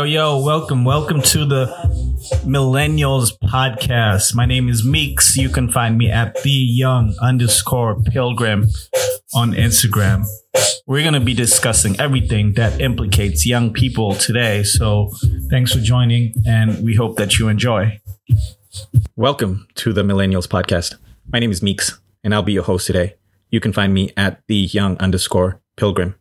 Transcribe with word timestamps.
Yo, 0.00 0.04
yo, 0.04 0.42
welcome, 0.42 0.82
welcome 0.82 1.20
to 1.20 1.44
the 1.44 1.66
Millennials 2.46 3.36
Podcast. 3.38 4.34
My 4.34 4.46
name 4.46 4.70
is 4.70 4.82
Meeks. 4.82 5.36
You 5.36 5.50
can 5.50 5.70
find 5.70 5.98
me 5.98 6.10
at 6.10 6.42
the 6.42 6.48
young 6.48 7.14
underscore 7.20 8.00
pilgrim 8.04 8.66
on 9.34 9.52
Instagram. 9.52 10.24
We're 10.86 11.02
going 11.02 11.12
to 11.12 11.20
be 11.20 11.34
discussing 11.34 12.00
everything 12.00 12.54
that 12.54 12.80
implicates 12.80 13.44
young 13.44 13.74
people 13.74 14.14
today. 14.14 14.62
So 14.62 15.10
thanks 15.50 15.74
for 15.74 15.80
joining, 15.80 16.32
and 16.46 16.82
we 16.82 16.94
hope 16.94 17.18
that 17.18 17.38
you 17.38 17.48
enjoy. 17.48 18.00
Welcome 19.16 19.68
to 19.74 19.92
the 19.92 20.02
Millennials 20.02 20.48
Podcast. 20.48 20.94
My 21.30 21.40
name 21.40 21.50
is 21.50 21.62
Meeks, 21.62 22.00
and 22.24 22.34
I'll 22.34 22.42
be 22.42 22.54
your 22.54 22.64
host 22.64 22.86
today. 22.86 23.16
You 23.50 23.60
can 23.60 23.74
find 23.74 23.92
me 23.92 24.12
at 24.16 24.40
the 24.46 24.56
young 24.56 24.96
underscore 24.96 25.60
pilgrim. 25.76 26.14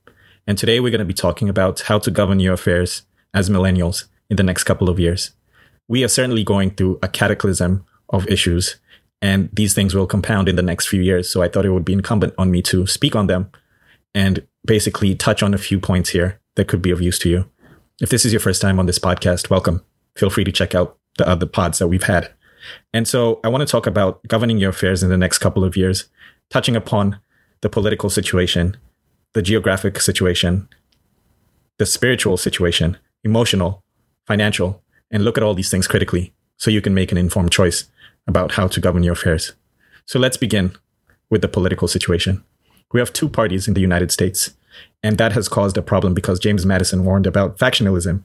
And 0.45 0.57
today 0.57 0.81
we're 0.81 0.91
going 0.91 0.99
to 0.99 1.05
be 1.05 1.13
talking 1.13 1.47
about 1.47 1.79
how 1.79 1.97
to 1.99 2.11
govern 2.11 2.41
your 2.41 2.55
affairs 2.55 3.03
as 3.33 3.49
millennials 3.49 4.05
in 4.29 4.37
the 4.37 4.43
next 4.43 4.63
couple 4.63 4.89
of 4.89 4.99
years. 4.99 5.31
We 5.87 6.03
are 6.03 6.09
certainly 6.09 6.43
going 6.43 6.71
through 6.71 6.99
a 7.01 7.07
cataclysm 7.07 7.85
of 8.09 8.27
issues, 8.27 8.77
and 9.21 9.49
these 9.53 9.73
things 9.73 9.95
will 9.95 10.07
compound 10.07 10.47
in 10.47 10.55
the 10.55 10.61
next 10.61 10.87
few 10.87 11.01
years. 11.01 11.29
So 11.29 11.41
I 11.41 11.47
thought 11.47 11.65
it 11.65 11.71
would 11.71 11.85
be 11.85 11.93
incumbent 11.93 12.33
on 12.37 12.51
me 12.51 12.61
to 12.63 12.87
speak 12.87 13.15
on 13.15 13.27
them 13.27 13.51
and 14.13 14.45
basically 14.65 15.15
touch 15.15 15.43
on 15.43 15.53
a 15.53 15.57
few 15.57 15.79
points 15.79 16.09
here 16.09 16.39
that 16.55 16.67
could 16.67 16.81
be 16.81 16.91
of 16.91 17.01
use 17.01 17.19
to 17.19 17.29
you. 17.29 17.49
If 18.01 18.09
this 18.09 18.25
is 18.25 18.31
your 18.31 18.39
first 18.39 18.61
time 18.61 18.79
on 18.79 18.85
this 18.85 18.99
podcast, 18.99 19.49
welcome. 19.49 19.83
Feel 20.15 20.29
free 20.29 20.43
to 20.43 20.51
check 20.51 20.73
out 20.73 20.97
the 21.17 21.27
other 21.27 21.45
pods 21.45 21.79
that 21.79 21.87
we've 21.87 22.03
had. 22.03 22.31
And 22.93 23.07
so 23.07 23.39
I 23.43 23.49
want 23.49 23.61
to 23.61 23.71
talk 23.71 23.87
about 23.87 24.25
governing 24.27 24.57
your 24.57 24.69
affairs 24.69 25.03
in 25.03 25.09
the 25.09 25.17
next 25.17 25.39
couple 25.39 25.63
of 25.63 25.75
years, 25.75 26.09
touching 26.49 26.75
upon 26.75 27.19
the 27.61 27.69
political 27.69 28.09
situation, 28.09 28.77
the 29.33 29.41
geographic 29.41 29.99
situation, 29.99 30.69
the 31.77 31.85
spiritual 31.85 32.37
situation, 32.37 32.97
emotional, 33.23 33.83
financial, 34.25 34.83
and 35.11 35.23
look 35.23 35.37
at 35.37 35.43
all 35.43 35.53
these 35.53 35.71
things 35.71 35.87
critically 35.87 36.33
so 36.57 36.71
you 36.71 36.81
can 36.81 36.93
make 36.93 37.11
an 37.11 37.17
informed 37.17 37.51
choice 37.51 37.85
about 38.27 38.53
how 38.53 38.67
to 38.67 38.79
govern 38.79 39.03
your 39.03 39.13
affairs. 39.13 39.53
So 40.05 40.19
let's 40.19 40.37
begin 40.37 40.73
with 41.29 41.41
the 41.41 41.47
political 41.47 41.87
situation. 41.87 42.43
We 42.91 42.99
have 42.99 43.13
two 43.13 43.29
parties 43.29 43.67
in 43.67 43.73
the 43.73 43.81
United 43.81 44.11
States, 44.11 44.51
and 45.03 45.17
that 45.17 45.33
has 45.33 45.47
caused 45.47 45.77
a 45.77 45.81
problem 45.81 46.13
because 46.13 46.39
James 46.39 46.65
Madison 46.65 47.05
warned 47.05 47.27
about 47.27 47.57
factionalism 47.57 48.23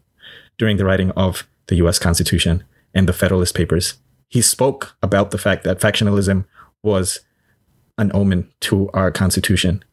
during 0.58 0.76
the 0.76 0.84
writing 0.84 1.10
of 1.12 1.46
the 1.66 1.76
US 1.76 1.98
Constitution 1.98 2.64
and 2.94 3.08
the 3.08 3.12
Federalist 3.12 3.54
Papers. 3.54 3.94
He 4.28 4.40
spoke 4.40 4.96
about 5.02 5.30
the 5.30 5.38
fact 5.38 5.64
that 5.64 5.80
factionalism 5.80 6.44
was 6.82 7.20
an 7.98 8.10
omen 8.14 8.50
to 8.60 8.90
our 8.92 9.10
Constitution 9.10 9.84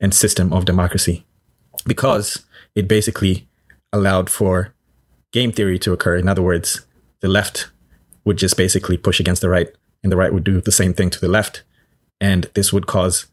and 0.00 0.14
system 0.14 0.52
of 0.52 0.64
democracy 0.64 1.24
because 1.86 2.44
it 2.74 2.88
basically 2.88 3.48
allowed 3.92 4.30
for 4.30 4.74
game 5.32 5.52
theory 5.52 5.78
to 5.80 5.92
occur. 5.92 6.16
In 6.16 6.28
other 6.28 6.42
words, 6.42 6.86
the 7.20 7.28
left 7.28 7.70
would 8.24 8.36
just 8.36 8.56
basically 8.56 8.96
push 8.96 9.20
against 9.20 9.42
the 9.42 9.48
right, 9.48 9.68
and 10.02 10.10
the 10.10 10.16
right 10.16 10.32
would 10.32 10.44
do 10.44 10.60
the 10.60 10.72
same 10.72 10.94
thing 10.94 11.10
to 11.10 11.20
the 11.20 11.28
left. 11.28 11.62
And 12.20 12.50
this 12.54 12.72
would 12.72 12.86
cause 12.86 13.26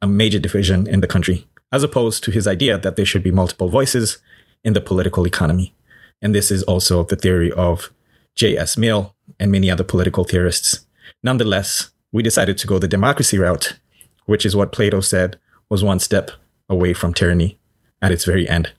a 0.00 0.06
major 0.06 0.38
division 0.38 0.86
in 0.86 1.00
the 1.00 1.06
country, 1.06 1.46
as 1.70 1.82
opposed 1.82 2.24
to 2.24 2.30
his 2.30 2.46
idea 2.46 2.78
that 2.78 2.96
there 2.96 3.06
should 3.06 3.22
be 3.22 3.30
multiple 3.30 3.68
voices 3.68 4.18
in 4.64 4.72
the 4.72 4.80
political 4.80 5.26
economy. 5.26 5.74
And 6.20 6.34
this 6.34 6.50
is 6.50 6.62
also 6.64 7.02
the 7.04 7.16
theory 7.16 7.52
of 7.52 7.92
J.S. 8.34 8.76
Mill 8.76 9.14
and 9.38 9.52
many 9.52 9.70
other 9.70 9.84
political 9.84 10.24
theorists. 10.24 10.86
Nonetheless, 11.22 11.90
we 12.12 12.22
decided 12.22 12.58
to 12.58 12.66
go 12.66 12.78
the 12.78 12.88
democracy 12.88 13.38
route, 13.38 13.78
which 14.26 14.46
is 14.46 14.56
what 14.56 14.72
Plato 14.72 15.00
said 15.00 15.38
was 15.68 15.84
one 15.84 15.98
step 15.98 16.30
away 16.68 16.92
from 16.92 17.12
tyranny 17.12 17.58
at 18.00 18.12
its 18.12 18.24
very 18.24 18.48
end. 18.48 18.72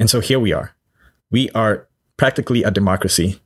And 0.00 0.08
so 0.08 0.20
here 0.20 0.40
we 0.40 0.52
are. 0.52 0.74
We 1.30 1.50
are 1.50 1.86
practically 2.16 2.62
a 2.62 2.70
democracy, 2.70 3.38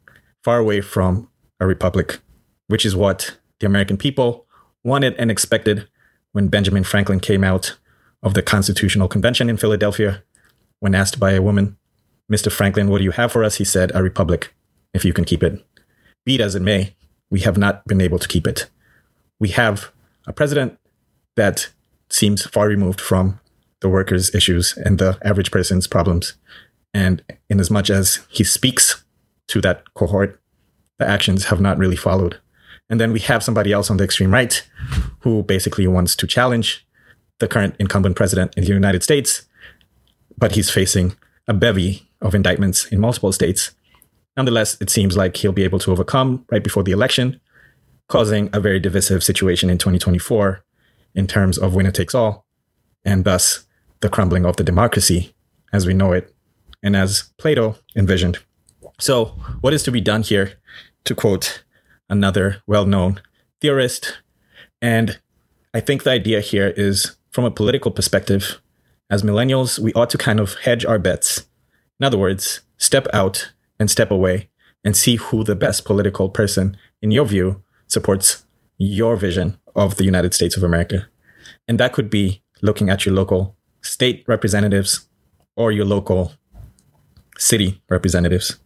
far 0.42 0.58
away 0.58 0.80
from 0.80 1.28
a 1.58 1.66
republic, 1.66 2.20
which 2.68 2.86
is 2.86 2.94
what 2.94 3.36
the 3.58 3.66
American 3.66 3.96
people 3.96 4.46
wanted 4.84 5.14
and 5.16 5.30
expected 5.30 5.88
when 6.30 6.48
Benjamin 6.48 6.84
Franklin 6.84 7.18
came 7.18 7.42
out 7.42 7.76
of 8.22 8.34
the 8.34 8.42
Constitutional 8.42 9.08
Convention 9.08 9.50
in 9.50 9.56
Philadelphia. 9.56 10.22
When 10.78 10.94
asked 10.94 11.18
by 11.18 11.32
a 11.32 11.42
woman, 11.42 11.76
Mr. 12.32 12.50
Franklin, 12.52 12.88
what 12.88 12.98
do 12.98 13.04
you 13.04 13.10
have 13.10 13.32
for 13.32 13.42
us? 13.42 13.56
He 13.56 13.64
said, 13.64 13.90
a 13.94 14.02
republic, 14.02 14.54
if 14.92 15.04
you 15.04 15.12
can 15.12 15.24
keep 15.24 15.42
it. 15.42 15.64
Be 16.24 16.36
it 16.36 16.40
as 16.40 16.54
it 16.54 16.62
may, 16.62 16.94
we 17.30 17.40
have 17.40 17.58
not 17.58 17.84
been 17.86 18.00
able 18.00 18.18
to 18.18 18.28
keep 18.28 18.46
it. 18.46 18.70
We 19.40 19.48
have 19.50 19.90
a 20.26 20.32
president 20.32 20.78
that 21.36 21.70
seems 22.08 22.46
far 22.46 22.68
removed 22.68 23.00
from 23.00 23.40
the 23.84 23.90
workers' 23.90 24.34
issues 24.34 24.76
and 24.78 24.98
the 24.98 25.18
average 25.22 25.50
person's 25.50 25.86
problems. 25.86 26.32
And 26.94 27.22
in 27.50 27.60
as 27.60 27.70
much 27.70 27.90
as 27.90 28.20
he 28.30 28.42
speaks 28.42 29.04
to 29.48 29.60
that 29.60 29.92
cohort, 29.92 30.40
the 30.98 31.06
actions 31.06 31.44
have 31.44 31.60
not 31.60 31.76
really 31.76 31.96
followed. 31.96 32.40
And 32.88 32.98
then 32.98 33.12
we 33.12 33.20
have 33.20 33.44
somebody 33.44 33.72
else 33.72 33.90
on 33.90 33.98
the 33.98 34.04
extreme 34.04 34.32
right 34.32 34.66
who 35.20 35.42
basically 35.42 35.86
wants 35.86 36.16
to 36.16 36.26
challenge 36.26 36.86
the 37.40 37.48
current 37.48 37.74
incumbent 37.78 38.16
president 38.16 38.54
in 38.56 38.64
the 38.64 38.72
United 38.72 39.02
States, 39.02 39.42
but 40.38 40.52
he's 40.52 40.70
facing 40.70 41.14
a 41.46 41.52
bevy 41.52 42.08
of 42.22 42.34
indictments 42.34 42.86
in 42.86 43.00
multiple 43.00 43.32
states. 43.32 43.72
Nonetheless, 44.34 44.80
it 44.80 44.88
seems 44.88 45.14
like 45.14 45.36
he'll 45.36 45.52
be 45.52 45.64
able 45.64 45.78
to 45.80 45.92
overcome 45.92 46.46
right 46.50 46.64
before 46.64 46.84
the 46.84 46.92
election, 46.92 47.38
causing 48.08 48.48
a 48.54 48.60
very 48.60 48.80
divisive 48.80 49.22
situation 49.22 49.68
in 49.68 49.76
2024 49.76 50.64
in 51.14 51.26
terms 51.26 51.58
of 51.58 51.74
winner 51.74 51.90
takes 51.90 52.14
all, 52.14 52.46
and 53.04 53.24
thus 53.24 53.66
the 54.00 54.08
crumbling 54.08 54.44
of 54.44 54.56
the 54.56 54.64
democracy 54.64 55.34
as 55.72 55.86
we 55.86 55.94
know 55.94 56.12
it 56.12 56.34
and 56.82 56.94
as 56.94 57.30
Plato 57.38 57.76
envisioned. 57.96 58.38
So, 59.00 59.26
what 59.60 59.72
is 59.72 59.82
to 59.84 59.90
be 59.90 60.00
done 60.00 60.22
here, 60.22 60.52
to 61.04 61.14
quote 61.14 61.64
another 62.08 62.62
well 62.66 62.86
known 62.86 63.20
theorist? 63.60 64.18
And 64.80 65.18
I 65.72 65.80
think 65.80 66.02
the 66.02 66.10
idea 66.10 66.40
here 66.40 66.72
is 66.76 67.16
from 67.30 67.44
a 67.44 67.50
political 67.50 67.90
perspective, 67.90 68.60
as 69.10 69.22
millennials, 69.22 69.78
we 69.78 69.92
ought 69.94 70.10
to 70.10 70.18
kind 70.18 70.38
of 70.38 70.54
hedge 70.60 70.84
our 70.84 70.98
bets. 70.98 71.46
In 71.98 72.06
other 72.06 72.18
words, 72.18 72.60
step 72.76 73.06
out 73.12 73.52
and 73.80 73.90
step 73.90 74.10
away 74.10 74.50
and 74.84 74.96
see 74.96 75.16
who 75.16 75.42
the 75.42 75.56
best 75.56 75.84
political 75.84 76.28
person, 76.28 76.76
in 77.02 77.10
your 77.10 77.24
view, 77.24 77.62
supports 77.88 78.44
your 78.78 79.16
vision 79.16 79.58
of 79.74 79.96
the 79.96 80.04
United 80.04 80.34
States 80.34 80.56
of 80.56 80.62
America. 80.62 81.08
And 81.66 81.80
that 81.80 81.92
could 81.92 82.10
be 82.10 82.42
looking 82.62 82.90
at 82.90 83.04
your 83.04 83.14
local 83.14 83.53
state 83.84 84.24
representatives 84.26 85.06
or 85.56 85.70
your 85.70 85.84
local 85.84 86.32
city 87.38 87.82
representatives. 87.88 88.58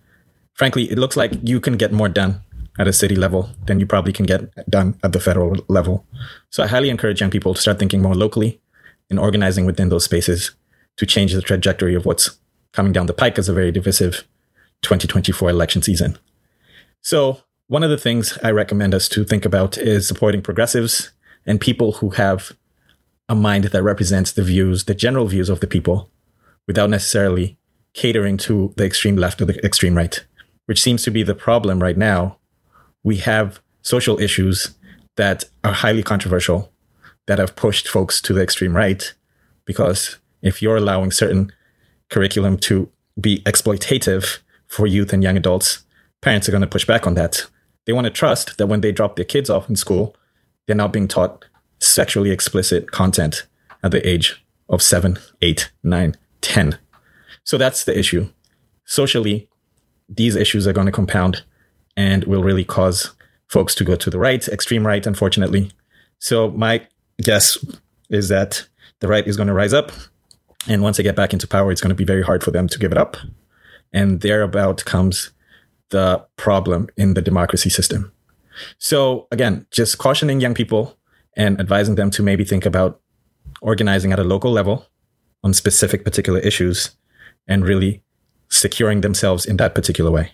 Frankly, 0.54 0.90
it 0.90 0.98
looks 0.98 1.16
like 1.16 1.32
you 1.42 1.60
can 1.60 1.76
get 1.76 1.92
more 1.92 2.08
done 2.08 2.40
at 2.78 2.88
a 2.88 2.92
city 2.92 3.16
level 3.16 3.50
than 3.66 3.80
you 3.80 3.86
probably 3.86 4.12
can 4.12 4.26
get 4.26 4.70
done 4.70 4.98
at 5.02 5.12
the 5.12 5.20
federal 5.20 5.56
level. 5.68 6.06
So 6.50 6.62
I 6.62 6.68
highly 6.68 6.90
encourage 6.90 7.20
young 7.20 7.30
people 7.30 7.54
to 7.54 7.60
start 7.60 7.78
thinking 7.78 8.00
more 8.00 8.14
locally 8.14 8.60
and 9.10 9.18
organizing 9.18 9.66
within 9.66 9.88
those 9.88 10.04
spaces 10.04 10.52
to 10.96 11.06
change 11.06 11.32
the 11.32 11.42
trajectory 11.42 11.94
of 11.94 12.04
what's 12.06 12.38
coming 12.72 12.92
down 12.92 13.06
the 13.06 13.14
pike 13.14 13.38
as 13.38 13.48
a 13.48 13.52
very 13.52 13.72
divisive 13.72 14.24
2024 14.82 15.50
election 15.50 15.82
season. 15.82 16.18
So, 17.00 17.42
one 17.66 17.82
of 17.82 17.90
the 17.90 17.98
things 17.98 18.38
I 18.42 18.50
recommend 18.50 18.94
us 18.94 19.08
to 19.10 19.24
think 19.24 19.44
about 19.44 19.76
is 19.76 20.08
supporting 20.08 20.40
progressives 20.40 21.10
and 21.44 21.60
people 21.60 21.92
who 21.92 22.10
have 22.10 22.52
a 23.28 23.34
mind 23.34 23.64
that 23.64 23.82
represents 23.82 24.32
the 24.32 24.42
views, 24.42 24.84
the 24.84 24.94
general 24.94 25.26
views 25.26 25.48
of 25.48 25.60
the 25.60 25.66
people, 25.66 26.10
without 26.66 26.90
necessarily 26.90 27.58
catering 27.94 28.36
to 28.36 28.72
the 28.76 28.84
extreme 28.84 29.16
left 29.16 29.40
or 29.40 29.44
the 29.44 29.64
extreme 29.64 29.96
right, 29.96 30.24
which 30.66 30.80
seems 30.80 31.02
to 31.02 31.10
be 31.10 31.22
the 31.22 31.34
problem 31.34 31.82
right 31.82 31.96
now. 31.96 32.38
We 33.02 33.16
have 33.18 33.60
social 33.82 34.20
issues 34.20 34.74
that 35.16 35.44
are 35.64 35.72
highly 35.72 36.02
controversial 36.02 36.72
that 37.26 37.38
have 37.38 37.56
pushed 37.56 37.88
folks 37.88 38.20
to 38.22 38.32
the 38.32 38.42
extreme 38.42 38.74
right 38.74 39.12
because 39.64 40.18
if 40.42 40.62
you're 40.62 40.76
allowing 40.76 41.10
certain 41.10 41.52
curriculum 42.08 42.56
to 42.56 42.90
be 43.20 43.40
exploitative 43.40 44.38
for 44.66 44.86
youth 44.86 45.12
and 45.12 45.22
young 45.22 45.36
adults, 45.36 45.84
parents 46.20 46.48
are 46.48 46.52
going 46.52 46.62
to 46.62 46.66
push 46.66 46.86
back 46.86 47.06
on 47.06 47.14
that. 47.14 47.46
They 47.84 47.92
want 47.92 48.06
to 48.06 48.10
trust 48.10 48.58
that 48.58 48.66
when 48.66 48.80
they 48.80 48.92
drop 48.92 49.16
their 49.16 49.24
kids 49.24 49.50
off 49.50 49.68
in 49.68 49.76
school, 49.76 50.14
they're 50.66 50.76
not 50.76 50.92
being 50.92 51.08
taught 51.08 51.44
sexually 51.88 52.30
explicit 52.30 52.90
content 52.90 53.46
at 53.82 53.90
the 53.90 54.06
age 54.06 54.44
of 54.68 54.82
seven, 54.82 55.18
eight, 55.42 55.70
nine, 55.82 56.16
ten. 56.40 56.78
So 57.44 57.56
that's 57.56 57.84
the 57.84 57.98
issue. 57.98 58.28
Socially, 58.84 59.48
these 60.08 60.36
issues 60.36 60.66
are 60.66 60.72
going 60.72 60.86
to 60.86 60.92
compound 60.92 61.44
and 61.96 62.24
will 62.24 62.42
really 62.42 62.64
cause 62.64 63.12
folks 63.48 63.74
to 63.76 63.84
go 63.84 63.96
to 63.96 64.10
the 64.10 64.18
right, 64.18 64.46
extreme 64.48 64.86
right, 64.86 65.06
unfortunately. 65.06 65.70
So 66.18 66.50
my 66.50 66.86
guess 67.22 67.58
is 68.10 68.28
that 68.28 68.66
the 69.00 69.08
right 69.08 69.26
is 69.26 69.36
going 69.36 69.48
to 69.48 69.54
rise 69.54 69.72
up. 69.72 69.92
And 70.66 70.82
once 70.82 70.96
they 70.96 71.02
get 71.02 71.16
back 71.16 71.32
into 71.32 71.46
power, 71.46 71.72
it's 71.72 71.80
going 71.80 71.90
to 71.90 71.94
be 71.94 72.04
very 72.04 72.22
hard 72.22 72.44
for 72.44 72.50
them 72.50 72.68
to 72.68 72.78
give 72.78 72.92
it 72.92 72.98
up. 72.98 73.16
And 73.92 74.20
thereabout 74.20 74.84
comes 74.84 75.30
the 75.90 76.24
problem 76.36 76.88
in 76.96 77.14
the 77.14 77.22
democracy 77.22 77.70
system. 77.70 78.12
So 78.78 79.26
again, 79.30 79.66
just 79.70 79.98
cautioning 79.98 80.40
young 80.40 80.54
people 80.54 80.97
and 81.38 81.58
advising 81.60 81.94
them 81.94 82.10
to 82.10 82.22
maybe 82.22 82.44
think 82.44 82.66
about 82.66 83.00
organizing 83.62 84.12
at 84.12 84.18
a 84.18 84.24
local 84.24 84.50
level 84.50 84.86
on 85.44 85.54
specific 85.54 86.04
particular 86.04 86.40
issues 86.40 86.96
and 87.46 87.64
really 87.64 88.02
securing 88.50 89.00
themselves 89.00 89.46
in 89.46 89.56
that 89.56 89.74
particular 89.74 90.10
way. 90.10 90.32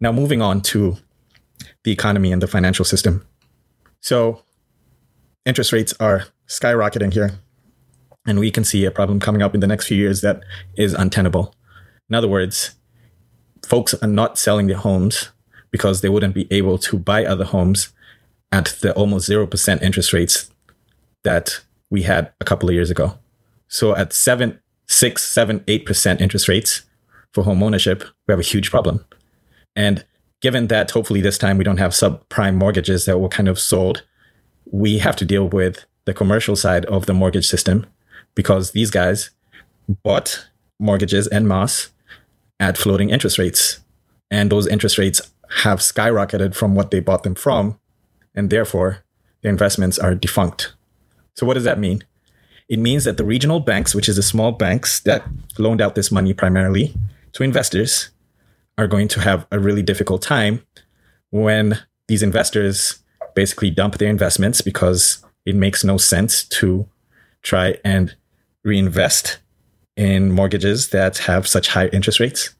Now, 0.00 0.10
moving 0.10 0.40
on 0.40 0.62
to 0.62 0.96
the 1.84 1.92
economy 1.92 2.32
and 2.32 2.40
the 2.40 2.46
financial 2.46 2.84
system. 2.84 3.26
So, 4.00 4.42
interest 5.44 5.72
rates 5.72 5.92
are 6.00 6.24
skyrocketing 6.48 7.12
here, 7.12 7.32
and 8.26 8.40
we 8.40 8.50
can 8.50 8.64
see 8.64 8.86
a 8.86 8.90
problem 8.90 9.20
coming 9.20 9.42
up 9.42 9.54
in 9.54 9.60
the 9.60 9.66
next 9.66 9.86
few 9.86 9.98
years 9.98 10.22
that 10.22 10.42
is 10.76 10.94
untenable. 10.94 11.54
In 12.08 12.14
other 12.14 12.28
words, 12.28 12.74
folks 13.66 13.92
are 13.94 14.08
not 14.08 14.38
selling 14.38 14.66
their 14.66 14.78
homes 14.78 15.30
because 15.70 16.00
they 16.00 16.08
wouldn't 16.08 16.34
be 16.34 16.48
able 16.50 16.78
to 16.78 16.98
buy 16.98 17.24
other 17.24 17.44
homes 17.44 17.92
at 18.52 18.76
the 18.80 18.92
almost 18.94 19.28
0% 19.28 19.82
interest 19.82 20.12
rates 20.12 20.50
that 21.22 21.60
we 21.90 22.02
had 22.02 22.32
a 22.40 22.44
couple 22.44 22.68
of 22.68 22.74
years 22.74 22.90
ago. 22.90 23.18
So 23.68 23.94
at 23.94 24.12
seven, 24.12 24.60
six, 24.88 25.22
seven, 25.22 25.64
eight 25.68 25.86
percent 25.86 26.20
interest 26.20 26.48
rates 26.48 26.82
for 27.32 27.44
home 27.44 27.62
ownership, 27.62 28.02
we 28.26 28.32
have 28.32 28.40
a 28.40 28.42
huge 28.42 28.70
problem. 28.70 29.04
And 29.76 30.04
given 30.40 30.66
that 30.68 30.90
hopefully 30.90 31.20
this 31.20 31.38
time 31.38 31.58
we 31.58 31.64
don't 31.64 31.76
have 31.76 31.92
subprime 31.92 32.56
mortgages 32.56 33.04
that 33.04 33.18
were 33.18 33.28
kind 33.28 33.48
of 33.48 33.58
sold, 33.58 34.02
we 34.64 34.98
have 34.98 35.16
to 35.16 35.24
deal 35.24 35.48
with 35.48 35.84
the 36.04 36.14
commercial 36.14 36.56
side 36.56 36.84
of 36.86 37.06
the 37.06 37.14
mortgage 37.14 37.46
system 37.46 37.86
because 38.34 38.72
these 38.72 38.90
guys 38.90 39.30
bought 40.02 40.48
mortgages 40.78 41.28
en 41.28 41.46
masse 41.46 41.90
at 42.58 42.78
floating 42.78 43.10
interest 43.10 43.38
rates. 43.38 43.80
And 44.30 44.50
those 44.50 44.66
interest 44.66 44.98
rates 44.98 45.20
have 45.58 45.80
skyrocketed 45.80 46.54
from 46.54 46.74
what 46.74 46.90
they 46.90 47.00
bought 47.00 47.22
them 47.22 47.34
from. 47.34 47.78
And 48.34 48.50
therefore, 48.50 49.04
their 49.42 49.50
investments 49.50 49.98
are 49.98 50.14
defunct. 50.14 50.74
So, 51.34 51.46
what 51.46 51.54
does 51.54 51.64
that 51.64 51.78
mean? 51.78 52.04
It 52.68 52.78
means 52.78 53.04
that 53.04 53.16
the 53.16 53.24
regional 53.24 53.60
banks, 53.60 53.94
which 53.94 54.08
is 54.08 54.16
the 54.16 54.22
small 54.22 54.52
banks 54.52 55.00
that 55.00 55.24
loaned 55.58 55.80
out 55.80 55.94
this 55.94 56.12
money 56.12 56.32
primarily 56.32 56.94
to 57.32 57.42
investors, 57.42 58.10
are 58.78 58.86
going 58.86 59.08
to 59.08 59.20
have 59.20 59.46
a 59.50 59.58
really 59.58 59.82
difficult 59.82 60.22
time 60.22 60.62
when 61.30 61.78
these 62.08 62.22
investors 62.22 63.02
basically 63.34 63.70
dump 63.70 63.98
their 63.98 64.08
investments 64.08 64.60
because 64.60 65.24
it 65.44 65.54
makes 65.54 65.84
no 65.84 65.96
sense 65.96 66.44
to 66.44 66.88
try 67.42 67.76
and 67.84 68.14
reinvest 68.64 69.38
in 69.96 70.30
mortgages 70.30 70.90
that 70.90 71.18
have 71.18 71.46
such 71.46 71.68
high 71.68 71.88
interest 71.88 72.20
rates. 72.20 72.50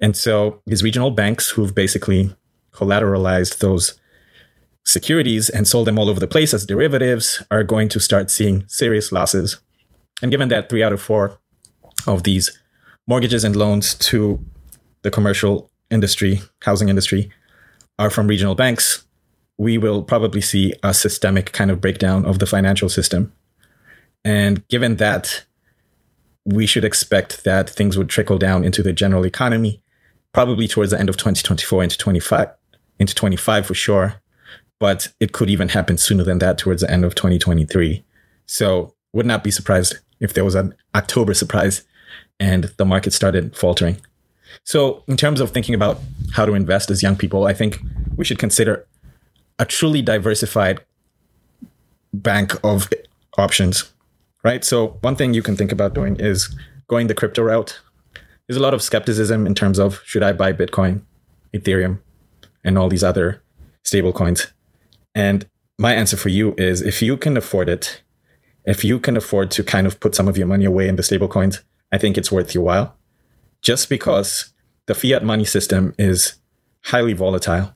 And 0.00 0.16
so 0.16 0.60
these 0.66 0.82
regional 0.82 1.10
banks 1.10 1.50
who've 1.50 1.74
basically 1.74 2.34
collateralized 2.72 3.58
those 3.58 3.98
securities 4.86 5.50
and 5.50 5.66
sold 5.66 5.86
them 5.86 5.98
all 5.98 6.08
over 6.08 6.20
the 6.20 6.28
place 6.28 6.54
as 6.54 6.64
derivatives 6.64 7.42
are 7.50 7.64
going 7.64 7.88
to 7.90 8.00
start 8.00 8.30
seeing 8.30 8.64
serious 8.68 9.12
losses. 9.12 9.58
And 10.22 10.30
given 10.30 10.48
that 10.48 10.70
three 10.70 10.82
out 10.82 10.92
of 10.92 11.02
four 11.02 11.38
of 12.06 12.22
these 12.22 12.56
mortgages 13.06 13.44
and 13.44 13.56
loans 13.56 13.94
to 13.94 14.42
the 15.02 15.10
commercial 15.10 15.70
industry, 15.90 16.40
housing 16.62 16.88
industry, 16.88 17.30
are 17.98 18.10
from 18.10 18.28
regional 18.28 18.54
banks, 18.54 19.04
we 19.58 19.76
will 19.76 20.02
probably 20.02 20.40
see 20.40 20.72
a 20.82 20.94
systemic 20.94 21.52
kind 21.52 21.70
of 21.70 21.80
breakdown 21.80 22.24
of 22.24 22.38
the 22.38 22.46
financial 22.46 22.88
system. 22.88 23.32
And 24.24 24.66
given 24.68 24.96
that, 24.96 25.44
we 26.44 26.66
should 26.66 26.84
expect 26.84 27.42
that 27.44 27.68
things 27.68 27.98
would 27.98 28.08
trickle 28.08 28.38
down 28.38 28.64
into 28.64 28.82
the 28.82 28.92
general 28.92 29.26
economy, 29.26 29.82
probably 30.32 30.68
towards 30.68 30.92
the 30.92 31.00
end 31.00 31.08
of 31.08 31.16
2024 31.16 31.82
into 31.82 31.98
25, 31.98 32.48
into 33.00 33.14
25 33.14 33.66
for 33.66 33.74
sure. 33.74 34.22
But 34.78 35.08
it 35.20 35.32
could 35.32 35.48
even 35.48 35.70
happen 35.70 35.96
sooner 35.96 36.24
than 36.24 36.38
that 36.38 36.58
towards 36.58 36.82
the 36.82 36.90
end 36.90 37.04
of 37.04 37.14
2023. 37.14 38.04
So 38.46 38.94
would 39.12 39.26
not 39.26 39.42
be 39.42 39.50
surprised 39.50 39.98
if 40.20 40.34
there 40.34 40.44
was 40.44 40.54
an 40.54 40.74
October 40.94 41.34
surprise 41.34 41.82
and 42.38 42.64
the 42.76 42.84
market 42.84 43.12
started 43.12 43.56
faltering. 43.56 43.96
So, 44.64 45.02
in 45.06 45.16
terms 45.16 45.40
of 45.40 45.50
thinking 45.50 45.74
about 45.74 46.00
how 46.32 46.44
to 46.44 46.54
invest 46.54 46.90
as 46.90 47.02
young 47.02 47.16
people, 47.16 47.46
I 47.46 47.54
think 47.54 47.80
we 48.16 48.24
should 48.24 48.38
consider 48.38 48.86
a 49.58 49.64
truly 49.64 50.02
diversified 50.02 50.80
bank 52.12 52.52
of 52.64 52.88
options, 53.38 53.92
right? 54.44 54.64
So, 54.64 54.98
one 55.00 55.16
thing 55.16 55.34
you 55.34 55.42
can 55.42 55.56
think 55.56 55.72
about 55.72 55.94
doing 55.94 56.16
is 56.16 56.54
going 56.88 57.06
the 57.06 57.14
crypto 57.14 57.42
route. 57.42 57.80
There's 58.46 58.56
a 58.56 58.62
lot 58.62 58.74
of 58.74 58.82
skepticism 58.82 59.46
in 59.46 59.54
terms 59.54 59.78
of 59.78 60.00
should 60.04 60.22
I 60.22 60.32
buy 60.32 60.52
Bitcoin, 60.52 61.02
Ethereum, 61.52 62.00
and 62.64 62.78
all 62.78 62.88
these 62.88 63.04
other 63.04 63.42
stable 63.82 64.12
coins. 64.12 64.46
And 65.16 65.48
my 65.78 65.94
answer 65.94 66.16
for 66.18 66.28
you 66.28 66.54
is 66.58 66.82
if 66.82 67.00
you 67.00 67.16
can 67.16 67.38
afford 67.38 67.70
it, 67.70 68.02
if 68.66 68.84
you 68.84 69.00
can 69.00 69.16
afford 69.16 69.50
to 69.52 69.64
kind 69.64 69.86
of 69.86 69.98
put 69.98 70.14
some 70.14 70.28
of 70.28 70.36
your 70.36 70.46
money 70.46 70.66
away 70.66 70.88
in 70.88 70.96
the 70.96 71.02
stable 71.02 71.26
coins, 71.26 71.64
I 71.90 71.96
think 71.96 72.18
it's 72.18 72.30
worth 72.30 72.54
your 72.54 72.64
while. 72.64 72.94
Just 73.62 73.88
because 73.88 74.52
the 74.84 74.94
fiat 74.94 75.24
money 75.24 75.46
system 75.46 75.94
is 75.98 76.34
highly 76.84 77.14
volatile 77.14 77.74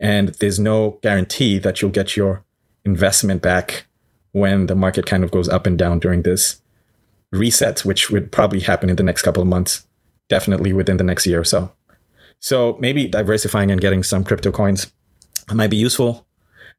and 0.00 0.30
there's 0.40 0.58
no 0.58 0.98
guarantee 1.02 1.60
that 1.60 1.80
you'll 1.80 1.92
get 1.92 2.16
your 2.16 2.44
investment 2.84 3.42
back 3.42 3.86
when 4.32 4.66
the 4.66 4.74
market 4.74 5.06
kind 5.06 5.22
of 5.22 5.30
goes 5.30 5.48
up 5.48 5.66
and 5.66 5.78
down 5.78 6.00
during 6.00 6.22
this 6.22 6.62
reset, 7.30 7.84
which 7.84 8.10
would 8.10 8.32
probably 8.32 8.58
happen 8.58 8.90
in 8.90 8.96
the 8.96 9.04
next 9.04 9.22
couple 9.22 9.40
of 9.42 9.48
months, 9.48 9.86
definitely 10.28 10.72
within 10.72 10.96
the 10.96 11.04
next 11.04 11.26
year 11.28 11.40
or 11.40 11.44
so. 11.44 11.70
So 12.40 12.76
maybe 12.80 13.06
diversifying 13.06 13.70
and 13.70 13.80
getting 13.80 14.02
some 14.02 14.24
crypto 14.24 14.50
coins 14.50 14.92
might 15.52 15.70
be 15.70 15.76
useful 15.76 16.26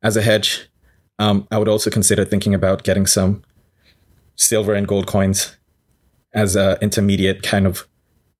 as 0.03 0.17
a 0.17 0.21
hedge. 0.21 0.69
Um, 1.19 1.47
I 1.51 1.57
would 1.57 1.67
also 1.67 1.89
consider 1.89 2.25
thinking 2.25 2.53
about 2.53 2.83
getting 2.83 3.05
some 3.05 3.43
silver 4.35 4.73
and 4.73 4.87
gold 4.87 5.07
coins 5.07 5.57
as 6.33 6.55
an 6.55 6.77
intermediate 6.81 7.43
kind 7.43 7.65
of 7.65 7.87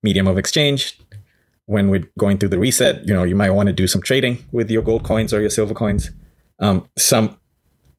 medium 0.01 0.27
of 0.27 0.37
exchange 0.37 0.99
when 1.65 1.89
we're 1.89 2.07
going 2.19 2.37
through 2.37 2.49
the 2.49 2.59
reset, 2.59 3.07
you 3.07 3.13
know, 3.13 3.23
you 3.23 3.35
might 3.35 3.51
want 3.51 3.67
to 3.67 3.73
do 3.73 3.87
some 3.87 4.01
trading 4.01 4.43
with 4.51 4.69
your 4.69 4.81
gold 4.81 5.03
coins 5.03 5.33
or 5.33 5.39
your 5.39 5.49
silver 5.49 5.73
coins. 5.73 6.11
Um, 6.59 6.89
some 6.97 7.37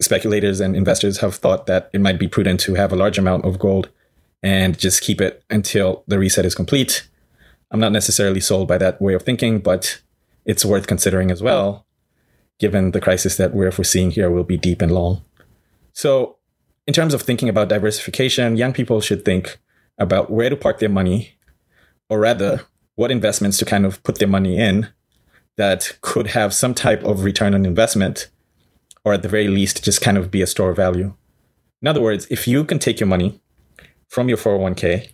speculators 0.01 0.61
and 0.61 0.77
investors 0.77 1.19
have 1.19 1.37
thought 1.37 1.67
that 1.67 1.89
it 1.93 2.01
might 2.01 2.19
be 2.19 2.29
prudent 2.29 2.61
to 2.61 2.75
have 2.75 2.93
a 2.93 2.97
large 2.97 3.19
amount 3.19 3.45
of 3.45 3.59
gold 3.59 3.89
and 4.43 4.79
just 4.79 5.01
keep 5.01 5.21
it 5.21 5.43
until 5.49 6.05
the 6.07 6.19
reset 6.19 6.45
is 6.45 6.55
complete. 6.55 7.09
I'm 7.71 7.81
not 7.81 7.93
necessarily 7.93 8.41
sold 8.41 8.69
by 8.69 8.79
that 8.79 9.01
way 9.01 9.15
of 9.15 9.23
thinking, 9.23 9.61
but 9.61 10.03
it's 10.45 10.65
worth 10.65 10.87
considering 10.87 11.31
as 11.31 11.43
well, 11.43 11.87
given 12.59 12.93
the 12.93 13.01
crisis 13.01 13.37
that 13.37 13.55
we're 13.55 13.71
foreseeing 13.71 14.11
here 14.11 14.31
will 14.31 14.45
be 14.45 14.57
deep 14.57 14.83
and 14.83 14.93
long. 14.93 15.23
So, 15.93 16.37
in 16.87 16.95
terms 16.95 17.15
of 17.15 17.23
thinking 17.23 17.49
about 17.49 17.69
diversification, 17.69 18.57
young 18.57 18.73
people 18.73 19.01
should 19.01 19.25
think 19.25 19.59
about 19.99 20.31
where 20.31 20.51
to 20.51 20.57
park 20.57 20.79
their 20.81 20.89
money, 20.89 21.35
or 22.09 22.21
rather, 22.21 22.63
what 22.97 23.11
investments 23.11 23.59
to 23.59 23.65
kind 23.65 23.87
of 23.87 24.03
put 24.03 24.19
their 24.19 24.29
money 24.29 24.59
in 24.59 24.89
that 25.57 25.97
could 26.01 26.29
have 26.29 26.53
some 26.53 26.75
type 26.75 27.03
of 27.05 27.25
return 27.25 27.55
on 27.55 27.65
investment, 27.65 28.29
or 29.05 29.15
at 29.15 29.23
the 29.23 29.29
very 29.29 29.49
least, 29.49 29.85
just 29.85 30.01
kind 30.01 30.19
of 30.19 30.31
be 30.31 30.43
a 30.43 30.47
store 30.47 30.71
of 30.71 30.77
value. 30.77 31.15
In 31.81 31.89
other 31.89 32.01
words, 32.01 32.27
if 32.31 32.49
you 32.49 32.65
can 32.65 32.79
take 32.79 33.01
your 33.01 33.07
money 33.07 33.41
from 34.09 34.29
your 34.29 34.39
401k, 34.39 35.11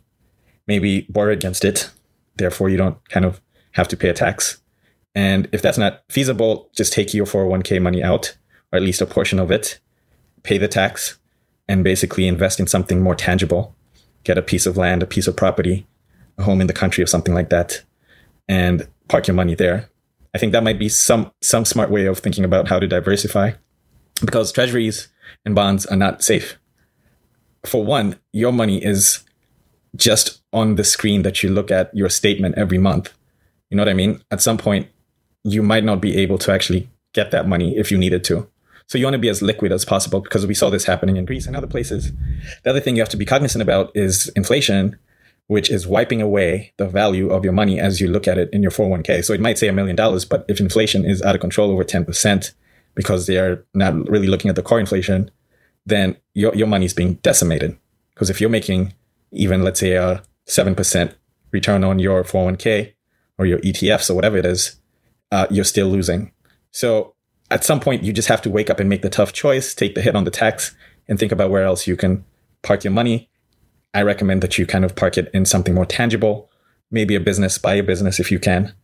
maybe 0.67 1.07
borrow 1.09 1.33
against 1.33 1.65
it, 1.65 1.91
therefore 2.37 2.69
you 2.69 2.77
don't 2.77 2.97
kind 3.09 3.27
of 3.27 3.41
have 3.73 3.89
to 3.89 3.97
pay 3.97 4.09
a 4.09 4.15
tax. 4.15 4.61
And 5.15 5.49
if 5.53 5.63
that's 5.63 5.79
not 5.79 6.03
feasible, 6.09 6.71
just 6.75 6.93
take 6.93 7.13
your 7.13 7.27
401k 7.27 7.83
money 7.83 8.03
out, 8.03 8.37
or 8.73 8.77
at 8.77 8.83
least 8.83 9.01
a 9.01 9.07
portion 9.07 9.39
of 9.39 9.51
it, 9.51 9.81
pay 10.43 10.59
the 10.59 10.69
tax, 10.69 11.19
and 11.69 11.83
basically 11.83 12.29
invest 12.29 12.61
in 12.61 12.67
something 12.67 13.03
more 13.03 13.15
tangible. 13.15 13.75
Get 14.25 14.39
a 14.39 14.43
piece 14.43 14.67
of 14.67 14.77
land, 14.77 15.03
a 15.03 15.07
piece 15.07 15.27
of 15.27 15.37
property, 15.37 15.87
a 16.39 16.43
home 16.43 16.61
in 16.61 16.67
the 16.67 16.73
country 16.73 17.03
or 17.03 17.07
something 17.07 17.35
like 17.35 17.51
that 17.51 17.83
and 18.51 18.89
park 19.09 19.29
your 19.29 19.35
money 19.35 19.55
there. 19.55 19.89
I 20.35 20.39
think 20.39 20.53
that 20.53 20.65
might 20.65 20.79
be 20.79 20.89
some 20.89 21.31
some 21.41 21.65
smart 21.65 21.91
way 21.91 22.07
of 22.07 22.19
thinking 22.19 22.45
about 22.45 22.69
how 22.69 22.81
to 22.81 22.87
diversify 22.87 23.53
because 24.21 24.53
treasuries 24.53 25.09
and 25.45 25.55
bonds 25.55 25.87
are 25.87 25.97
not 25.97 26.23
safe. 26.23 26.59
For 27.65 27.85
one, 27.85 28.19
your 28.33 28.53
money 28.53 28.85
is 28.85 29.25
just 29.97 30.43
on 30.53 30.75
the 30.75 30.85
screen 30.85 31.23
that 31.23 31.43
you 31.43 31.51
look 31.51 31.71
at 31.71 31.95
your 31.95 32.09
statement 32.09 32.57
every 32.59 32.79
month. 32.79 33.13
You 33.71 33.77
know 33.77 33.83
what 33.83 33.89
I 33.89 33.95
mean? 33.95 34.21
At 34.31 34.41
some 34.41 34.59
point, 34.59 34.89
you 35.45 35.63
might 35.63 35.85
not 35.85 36.01
be 36.01 36.17
able 36.19 36.39
to 36.39 36.53
actually 36.53 36.89
get 37.13 37.31
that 37.31 37.49
money 37.49 37.77
if 37.77 37.91
you 37.91 37.99
needed 37.99 38.25
to. 38.25 38.49
So 38.87 38.99
you 38.99 39.05
want 39.05 39.15
to 39.15 39.19
be 39.19 39.29
as 39.29 39.43
liquid 39.43 39.73
as 39.73 39.85
possible 39.85 40.21
because 40.21 40.47
we 40.47 40.55
saw 40.55 40.69
this 40.69 40.85
happening 40.85 41.17
in 41.17 41.25
Greece 41.25 41.47
and 41.47 41.57
other 41.57 41.67
places. 41.67 42.13
The 42.65 42.71
other 42.71 42.81
thing 42.81 42.97
you 42.97 43.03
have 43.03 43.09
to 43.11 43.17
be 43.17 43.25
cognizant 43.25 43.63
about 43.63 43.91
is 43.95 44.29
inflation 44.35 44.99
which 45.51 45.69
is 45.69 45.85
wiping 45.85 46.23
away 46.23 46.73
the 46.77 46.87
value 46.87 47.29
of 47.31 47.43
your 47.43 47.53
money 47.53 47.81
as 47.81 48.01
you 48.01 48.07
look 48.07 48.29
at 48.29 48.39
it 48.39 48.49
in 48.53 48.63
your 48.63 48.71
401k. 48.71 49.25
So 49.25 49.33
it 49.33 49.41
might 49.41 49.59
say 49.59 49.67
a 49.67 49.73
million 49.73 49.97
dollars, 49.97 50.25
but 50.25 50.45
if 50.47 50.61
inflation 50.61 51.05
is 51.05 51.23
out 51.23 51.35
of 51.35 51.41
control 51.41 51.73
over 51.73 51.83
10% 51.83 52.53
because 52.95 53.27
they 53.27 53.37
are 53.37 53.65
not 53.75 54.09
really 54.09 54.29
looking 54.29 54.49
at 54.49 54.55
the 54.55 54.63
core 54.63 54.79
inflation, 54.79 55.29
then 55.85 56.17
your, 56.35 56.55
your 56.55 56.69
money 56.69 56.87
is 56.87 56.95
being 56.95 57.15
decimated. 57.15 57.77
Because 58.15 58.31
if 58.31 58.41
you're 58.41 58.49
making 58.49 58.95
even, 59.33 59.65
let's 59.65 59.81
say, 59.81 59.95
a 59.95 60.23
7% 60.47 61.15
return 61.51 61.83
on 61.83 61.99
your 61.99 62.23
401k 62.23 62.93
or 63.37 63.45
your 63.45 63.59
ETFs 63.59 64.09
or 64.09 64.15
whatever 64.15 64.37
it 64.37 64.47
is, 64.47 64.77
uh, 65.33 65.47
you're 65.51 65.65
still 65.65 65.89
losing. 65.89 66.33
So 66.71 67.15
at 67.51 67.65
some 67.65 67.81
point, 67.81 68.03
you 68.03 68.13
just 68.13 68.29
have 68.29 68.43
to 68.43 68.51
wake 68.51 68.71
up 68.71 68.81
and 68.81 68.89
make 68.89 69.03
the 69.03 69.11
tough 69.11 69.33
choice, 69.33 69.75
take 69.75 69.95
the 69.95 70.03
hit 70.03 70.15
on 70.15 70.25
the 70.25 70.31
tax, 70.31 70.75
and 71.09 71.19
think 71.19 71.33
about 71.33 71.51
where 71.51 71.65
else 71.65 71.87
you 71.87 71.97
can 71.97 72.25
park 72.63 72.85
your 72.85 72.93
money 72.93 73.31
I 73.93 74.03
recommend 74.03 74.43
that 74.43 74.59
you 74.59 74.67
kind 74.67 74.85
of 74.85 74.95
park 74.95 75.19
it 75.19 75.31
in 75.35 75.45
something 75.45 75.75
more 75.75 75.87
tangible, 75.87 76.51
maybe 76.91 77.15
a 77.15 77.21
business, 77.21 77.59
buy 77.59 77.75
a 77.75 77.83
business 77.83 78.21
if 78.21 78.31
you 78.31 78.39
can. 78.39 78.75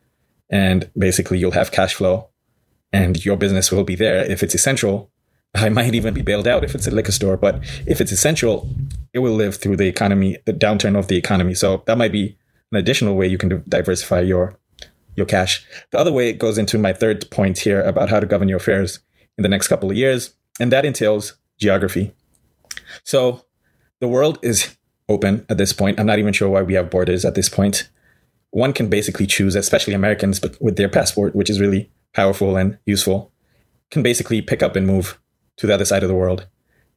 And 0.51 0.91
basically, 0.97 1.39
you'll 1.39 1.53
have 1.53 1.73
cash 1.73 1.95
flow 1.95 2.29
and 2.93 3.25
your 3.25 3.37
business 3.37 3.71
will 3.71 3.85
be 3.85 3.95
there. 3.95 4.25
If 4.25 4.43
it's 4.43 4.55
essential, 4.55 5.11
I 5.55 5.69
might 5.69 5.95
even 5.95 6.15
be 6.15 6.23
bailed 6.23 6.49
out 6.49 6.65
if 6.65 6.75
it's 6.75 6.87
a 6.87 6.91
liquor 6.91 7.13
store. 7.13 7.37
But 7.37 7.63
if 7.87 8.01
it's 8.01 8.13
essential, 8.13 8.69
it 9.13 9.21
will 9.21 9.35
live 9.35 9.57
through 9.57 9.77
the 9.77 9.87
economy, 9.87 10.39
the 10.45 10.53
downturn 10.53 10.99
of 10.99 11.09
the 11.09 11.17
economy. 11.17 11.55
So 11.55 11.83
that 11.87 11.99
might 11.99 12.13
be 12.13 12.37
an 12.73 12.79
additional 12.79 13.17
way 13.17 13.27
you 13.27 13.39
can 13.39 13.63
diversify 13.69 14.21
your 14.21 14.59
your 15.17 15.27
cash. 15.27 15.67
The 15.91 15.99
other 15.99 16.13
way 16.13 16.29
it 16.29 16.39
goes 16.39 16.59
into 16.59 16.79
my 16.79 16.93
third 16.93 17.31
point 17.31 17.59
here 17.59 17.83
about 17.83 18.11
how 18.11 18.21
to 18.21 18.27
govern 18.27 18.49
your 18.49 18.59
affairs 18.59 19.01
in 19.37 19.43
the 19.43 19.49
next 19.49 19.69
couple 19.69 19.91
of 19.91 19.97
years, 19.97 20.35
and 20.61 20.71
that 20.73 20.85
entails 20.85 21.37
geography. 21.59 22.15
So 23.05 23.45
the 24.01 24.09
world 24.09 24.39
is 24.43 24.77
open 25.09 25.47
at 25.49 25.59
this 25.59 25.73
point. 25.73 25.99
I'm 25.99 26.07
not 26.07 26.19
even 26.19 26.33
sure 26.33 26.49
why 26.49 26.63
we 26.63 26.75
have 26.75 26.91
borders 26.91 27.25
at 27.25 27.35
this 27.35 27.49
point. 27.49 27.89
One 28.51 28.73
can 28.73 28.89
basically 28.89 29.27
choose, 29.27 29.55
especially 29.55 29.95
Americans, 29.95 30.41
but 30.41 30.61
with 30.61 30.77
their 30.77 30.89
passport, 30.89 31.35
which 31.35 31.51
is 31.51 31.61
really 31.61 31.91
powerful 32.13 32.57
and 32.57 32.79
useful, 32.87 33.33
can 33.91 34.03
basically 34.03 34.43
pick 34.43 34.63
up 34.63 34.77
and 34.77 34.87
move 34.87 35.19
to 35.57 35.67
the 35.67 35.75
other 35.75 35.85
side 35.85 36.03
of 36.03 36.09
the 36.09 36.15
world. 36.15 36.47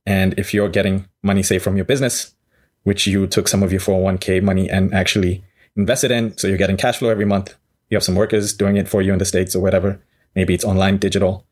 And 0.05 0.37
if 0.39 0.53
you're 0.53 0.69
getting 0.69 1.07
money, 1.21 1.43
say, 1.43 1.59
from 1.59 1.75
your 1.75 1.85
business, 1.85 2.35
which 2.83 3.05
you 3.05 3.27
took 3.27 3.47
some 3.47 3.61
of 3.61 3.71
your 3.71 3.81
401k 3.81 4.41
money 4.41 4.69
and 4.69 4.93
actually 4.93 5.43
invested 5.75 6.11
in, 6.11 6.37
so 6.37 6.47
you're 6.47 6.57
getting 6.57 6.77
cash 6.77 6.97
flow 6.97 7.09
every 7.09 7.25
month, 7.25 7.55
you 7.89 7.95
have 7.95 8.03
some 8.03 8.15
workers 8.15 8.53
doing 8.53 8.77
it 8.77 8.87
for 8.87 9.01
you 9.01 9.13
in 9.13 9.19
the 9.19 9.25
States 9.25 9.55
or 9.55 9.61
whatever. 9.61 9.99
Maybe 10.35 10.53
it's 10.53 10.63
online, 10.63 10.97
digital. 10.97 11.45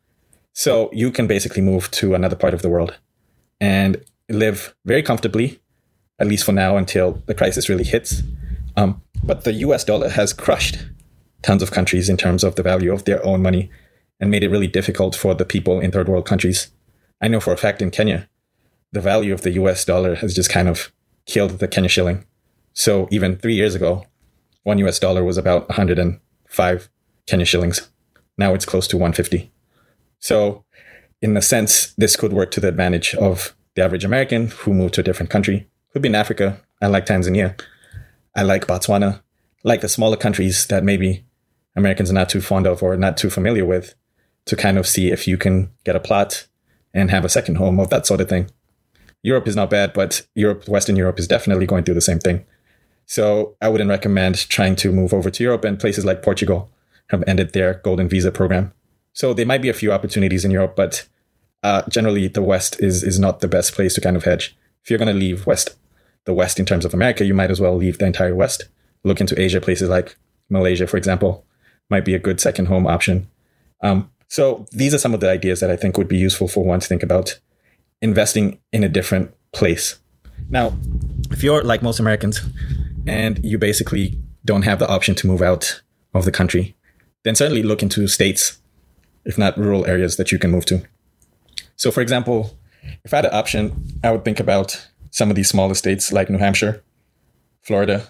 So 0.52 0.90
you 0.92 1.10
can 1.10 1.26
basically 1.26 1.62
move 1.62 1.90
to 1.92 2.14
another 2.14 2.36
part 2.36 2.54
of 2.54 2.62
the 2.62 2.68
world 2.68 2.96
and 3.60 4.02
live 4.28 4.74
very 4.84 5.02
comfortably, 5.02 5.60
at 6.18 6.26
least 6.26 6.44
for 6.44 6.52
now 6.52 6.76
until 6.76 7.22
the 7.26 7.34
crisis 7.34 7.68
really 7.68 7.84
hits. 7.84 8.22
Um, 8.76 9.02
but 9.22 9.44
the 9.44 9.52
US 9.54 9.84
dollar 9.84 10.08
has 10.08 10.32
crushed 10.32 10.78
tons 11.42 11.62
of 11.62 11.70
countries 11.70 12.08
in 12.08 12.16
terms 12.16 12.44
of 12.44 12.54
the 12.54 12.62
value 12.62 12.92
of 12.92 13.04
their 13.04 13.24
own 13.24 13.42
money 13.42 13.70
and 14.20 14.30
made 14.30 14.42
it 14.42 14.50
really 14.50 14.66
difficult 14.66 15.14
for 15.14 15.34
the 15.34 15.44
people 15.44 15.80
in 15.80 15.90
third 15.90 16.08
world 16.08 16.26
countries. 16.26 16.70
I 17.20 17.28
know 17.28 17.40
for 17.40 17.52
a 17.52 17.56
fact 17.56 17.82
in 17.82 17.90
Kenya, 17.90 18.28
the 18.92 19.00
value 19.00 19.32
of 19.32 19.42
the 19.42 19.52
US 19.52 19.84
dollar 19.84 20.14
has 20.16 20.34
just 20.34 20.50
kind 20.50 20.68
of 20.68 20.92
killed 21.26 21.58
the 21.58 21.68
Kenya 21.68 21.88
shilling. 21.88 22.24
So 22.72 23.08
even 23.10 23.36
three 23.36 23.54
years 23.54 23.74
ago, 23.74 24.06
one 24.62 24.78
US 24.78 24.98
dollar 24.98 25.24
was 25.24 25.38
about 25.38 25.70
105 26.48 26.90
Kenya 27.26 27.44
shillings. 27.44 27.90
Now 28.36 28.54
it's 28.54 28.64
close 28.64 28.88
to 28.88 28.96
150. 28.96 29.50
So, 30.18 30.64
in 31.20 31.36
a 31.36 31.42
sense, 31.42 31.94
this 31.94 32.16
could 32.16 32.32
work 32.32 32.50
to 32.52 32.60
the 32.60 32.68
advantage 32.68 33.14
of 33.14 33.54
the 33.74 33.84
average 33.84 34.04
American 34.04 34.48
who 34.48 34.72
moved 34.72 34.94
to 34.94 35.00
a 35.00 35.04
different 35.04 35.30
country. 35.30 35.68
Could 35.92 36.02
be 36.02 36.08
in 36.08 36.14
Africa. 36.14 36.60
I 36.80 36.86
like 36.86 37.06
Tanzania. 37.06 37.60
I 38.34 38.42
like 38.42 38.66
Botswana. 38.66 39.22
Like 39.64 39.80
the 39.80 39.88
smaller 39.88 40.16
countries 40.16 40.66
that 40.66 40.84
maybe 40.84 41.24
Americans 41.76 42.10
are 42.10 42.14
not 42.14 42.28
too 42.28 42.40
fond 42.40 42.66
of 42.66 42.82
or 42.82 42.96
not 42.96 43.16
too 43.16 43.30
familiar 43.30 43.64
with 43.64 43.94
to 44.46 44.56
kind 44.56 44.78
of 44.78 44.86
see 44.86 45.10
if 45.10 45.28
you 45.28 45.36
can 45.36 45.70
get 45.84 45.96
a 45.96 46.00
plot 46.00 46.46
and 46.94 47.10
have 47.10 47.24
a 47.24 47.28
second 47.28 47.56
home 47.56 47.78
of 47.78 47.90
that 47.90 48.06
sort 48.06 48.20
of 48.20 48.28
thing. 48.28 48.50
Europe 49.22 49.48
is 49.48 49.56
not 49.56 49.70
bad, 49.70 49.92
but 49.92 50.26
Europe, 50.34 50.68
Western 50.68 50.96
Europe 50.96 51.18
is 51.18 51.28
definitely 51.28 51.66
going 51.66 51.84
through 51.84 51.94
the 51.94 52.00
same 52.00 52.20
thing. 52.20 52.46
So 53.08 53.56
I 53.62 53.70
wouldn't 53.70 53.88
recommend 53.88 54.48
trying 54.50 54.76
to 54.76 54.92
move 54.92 55.14
over 55.14 55.30
to 55.30 55.42
Europe 55.42 55.64
and 55.64 55.80
places 55.80 56.04
like 56.04 56.22
Portugal 56.22 56.70
have 57.08 57.24
ended 57.26 57.54
their 57.54 57.80
golden 57.82 58.06
visa 58.06 58.30
program. 58.30 58.72
So 59.14 59.32
there 59.32 59.46
might 59.46 59.62
be 59.62 59.70
a 59.70 59.74
few 59.74 59.90
opportunities 59.90 60.44
in 60.44 60.50
Europe, 60.50 60.76
but 60.76 61.08
uh, 61.62 61.82
generally 61.88 62.28
the 62.28 62.42
West 62.42 62.78
is 62.80 63.02
is 63.02 63.18
not 63.18 63.40
the 63.40 63.48
best 63.48 63.72
place 63.72 63.94
to 63.94 64.02
kind 64.02 64.14
of 64.14 64.24
hedge. 64.24 64.54
If 64.84 64.90
you're 64.90 64.98
going 64.98 65.14
to 65.14 65.18
leave 65.18 65.46
West, 65.46 65.74
the 66.26 66.34
West 66.34 66.60
in 66.60 66.66
terms 66.66 66.84
of 66.84 66.92
America, 66.92 67.24
you 67.24 67.32
might 67.32 67.50
as 67.50 67.60
well 67.60 67.74
leave 67.74 67.96
the 67.96 68.04
entire 68.04 68.34
West. 68.34 68.68
Look 69.04 69.22
into 69.22 69.40
Asia, 69.40 69.60
places 69.60 69.88
like 69.88 70.16
Malaysia, 70.50 70.86
for 70.86 70.98
example, 70.98 71.46
might 71.88 72.04
be 72.04 72.14
a 72.14 72.18
good 72.18 72.40
second 72.42 72.66
home 72.66 72.86
option. 72.86 73.26
Um, 73.80 74.10
so 74.28 74.66
these 74.70 74.92
are 74.92 74.98
some 74.98 75.14
of 75.14 75.20
the 75.20 75.30
ideas 75.30 75.60
that 75.60 75.70
I 75.70 75.76
think 75.76 75.96
would 75.96 76.08
be 76.08 76.18
useful 76.18 76.46
for 76.46 76.62
one 76.62 76.80
to 76.80 76.86
think 76.86 77.02
about 77.02 77.40
investing 78.02 78.58
in 78.70 78.84
a 78.84 78.88
different 78.88 79.34
place. 79.52 79.98
Now, 80.50 80.76
if 81.30 81.42
you're 81.42 81.62
like 81.62 81.82
most 81.82 82.00
Americans 82.00 82.40
and 83.08 83.44
you 83.44 83.58
basically 83.58 84.18
don't 84.44 84.62
have 84.62 84.78
the 84.78 84.88
option 84.88 85.14
to 85.16 85.26
move 85.26 85.42
out 85.42 85.82
of 86.14 86.24
the 86.24 86.32
country, 86.32 86.74
then 87.24 87.34
certainly 87.34 87.62
look 87.62 87.82
into 87.82 88.06
states, 88.08 88.58
if 89.24 89.36
not 89.36 89.58
rural 89.58 89.86
areas 89.86 90.16
that 90.16 90.32
you 90.32 90.38
can 90.38 90.50
move 90.50 90.64
to. 90.66 90.82
So, 91.76 91.90
for 91.90 92.00
example, 92.00 92.56
if 93.04 93.12
I 93.12 93.16
had 93.16 93.26
an 93.26 93.34
option, 93.34 94.00
I 94.02 94.10
would 94.10 94.24
think 94.24 94.40
about 94.40 94.88
some 95.10 95.30
of 95.30 95.36
these 95.36 95.48
smaller 95.48 95.74
states 95.74 96.12
like 96.12 96.30
New 96.30 96.38
Hampshire, 96.38 96.82
Florida, 97.62 98.08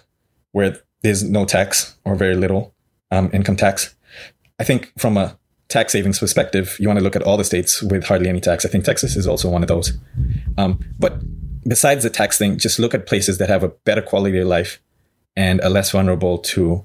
where 0.51 0.79
there's 1.01 1.23
no 1.23 1.45
tax 1.45 1.97
or 2.05 2.15
very 2.15 2.35
little 2.35 2.73
um, 3.11 3.29
income 3.33 3.55
tax. 3.55 3.95
I 4.59 4.63
think 4.63 4.91
from 4.97 5.17
a 5.17 5.37
tax 5.69 5.93
savings 5.93 6.19
perspective, 6.19 6.75
you 6.79 6.87
want 6.87 6.99
to 6.99 7.03
look 7.03 7.15
at 7.15 7.23
all 7.23 7.37
the 7.37 7.43
states 7.43 7.81
with 7.81 8.05
hardly 8.05 8.29
any 8.29 8.41
tax. 8.41 8.65
I 8.65 8.69
think 8.69 8.83
Texas 8.83 9.15
is 9.15 9.27
also 9.27 9.49
one 9.49 9.61
of 9.61 9.67
those. 9.67 9.93
Um, 10.57 10.79
but 10.97 11.19
besides 11.67 12.03
the 12.03 12.09
tax 12.09 12.37
thing, 12.37 12.57
just 12.57 12.79
look 12.79 12.93
at 12.93 13.05
places 13.05 13.37
that 13.37 13.49
have 13.49 13.63
a 13.63 13.69
better 13.69 14.01
quality 14.01 14.39
of 14.39 14.47
life 14.47 14.81
and 15.39 15.61
are 15.61 15.69
less 15.69 15.91
vulnerable 15.91 16.37
to 16.37 16.83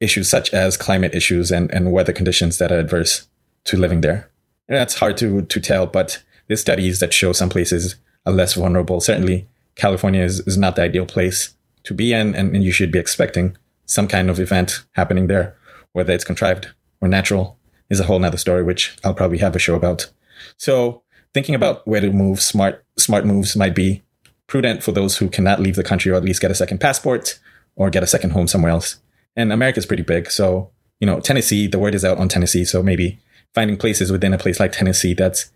issues 0.00 0.28
such 0.28 0.52
as 0.52 0.76
climate 0.76 1.14
issues 1.14 1.52
and, 1.52 1.70
and 1.72 1.92
weather 1.92 2.12
conditions 2.12 2.58
that 2.58 2.72
are 2.72 2.80
adverse 2.80 3.28
to 3.62 3.76
living 3.76 4.00
there. 4.00 4.28
And 4.68 4.76
that's 4.76 4.96
hard 4.96 5.16
to, 5.18 5.42
to 5.42 5.60
tell, 5.60 5.86
but 5.86 6.24
there's 6.48 6.60
studies 6.60 6.98
that 6.98 7.14
show 7.14 7.32
some 7.32 7.48
places 7.48 7.94
are 8.26 8.32
less 8.32 8.54
vulnerable. 8.54 9.00
Certainly, 9.00 9.46
California 9.76 10.22
is, 10.22 10.40
is 10.40 10.58
not 10.58 10.74
the 10.74 10.82
ideal 10.82 11.06
place 11.06 11.54
to 11.84 11.94
be 11.94 12.12
in, 12.12 12.34
and, 12.34 12.52
and 12.52 12.64
you 12.64 12.72
should 12.72 12.90
be 12.90 12.98
expecting 12.98 13.56
some 13.84 14.08
kind 14.08 14.28
of 14.28 14.40
event 14.40 14.84
happening 14.92 15.28
there, 15.28 15.56
whether 15.92 16.12
it's 16.12 16.24
contrived 16.24 16.70
or 17.00 17.06
natural 17.06 17.56
is 17.88 18.00
a 18.00 18.04
whole 18.04 18.18
nother 18.18 18.38
story, 18.38 18.64
which 18.64 18.96
I'll 19.04 19.14
probably 19.14 19.38
have 19.38 19.54
a 19.54 19.60
show 19.60 19.76
about. 19.76 20.10
So 20.56 21.04
thinking 21.32 21.54
about 21.54 21.86
where 21.86 22.00
to 22.00 22.10
move, 22.10 22.42
smart, 22.42 22.84
smart 22.98 23.24
moves 23.24 23.54
might 23.54 23.76
be 23.76 24.02
prudent 24.46 24.82
for 24.82 24.92
those 24.92 25.18
who 25.18 25.28
cannot 25.28 25.60
leave 25.60 25.76
the 25.76 25.84
country 25.84 26.12
or 26.12 26.14
at 26.14 26.24
least 26.24 26.40
get 26.40 26.50
a 26.50 26.54
second 26.54 26.78
passport 26.78 27.38
or 27.74 27.90
get 27.90 28.02
a 28.02 28.06
second 28.06 28.30
home 28.30 28.48
somewhere 28.48 28.70
else. 28.70 28.98
And 29.34 29.52
America's 29.52 29.86
pretty 29.86 30.02
big. 30.02 30.30
So, 30.30 30.70
you 31.00 31.06
know, 31.06 31.20
Tennessee, 31.20 31.66
the 31.66 31.78
word 31.78 31.94
is 31.94 32.04
out 32.04 32.18
on 32.18 32.28
Tennessee. 32.28 32.64
So 32.64 32.82
maybe 32.82 33.18
finding 33.54 33.76
places 33.76 34.10
within 34.10 34.32
a 34.32 34.38
place 34.38 34.60
like 34.60 34.72
Tennessee 34.72 35.14
that's 35.14 35.50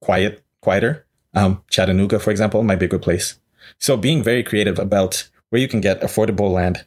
quiet, 0.00 0.42
quieter. 0.60 1.06
Um, 1.34 1.62
Chattanooga, 1.70 2.18
for 2.18 2.30
example, 2.30 2.62
might 2.62 2.78
be 2.78 2.86
a 2.86 2.88
good 2.88 3.02
place. 3.02 3.38
So 3.78 3.96
being 3.96 4.22
very 4.22 4.42
creative 4.42 4.78
about 4.78 5.28
where 5.50 5.60
you 5.60 5.68
can 5.68 5.80
get 5.80 6.00
affordable 6.00 6.50
land 6.50 6.84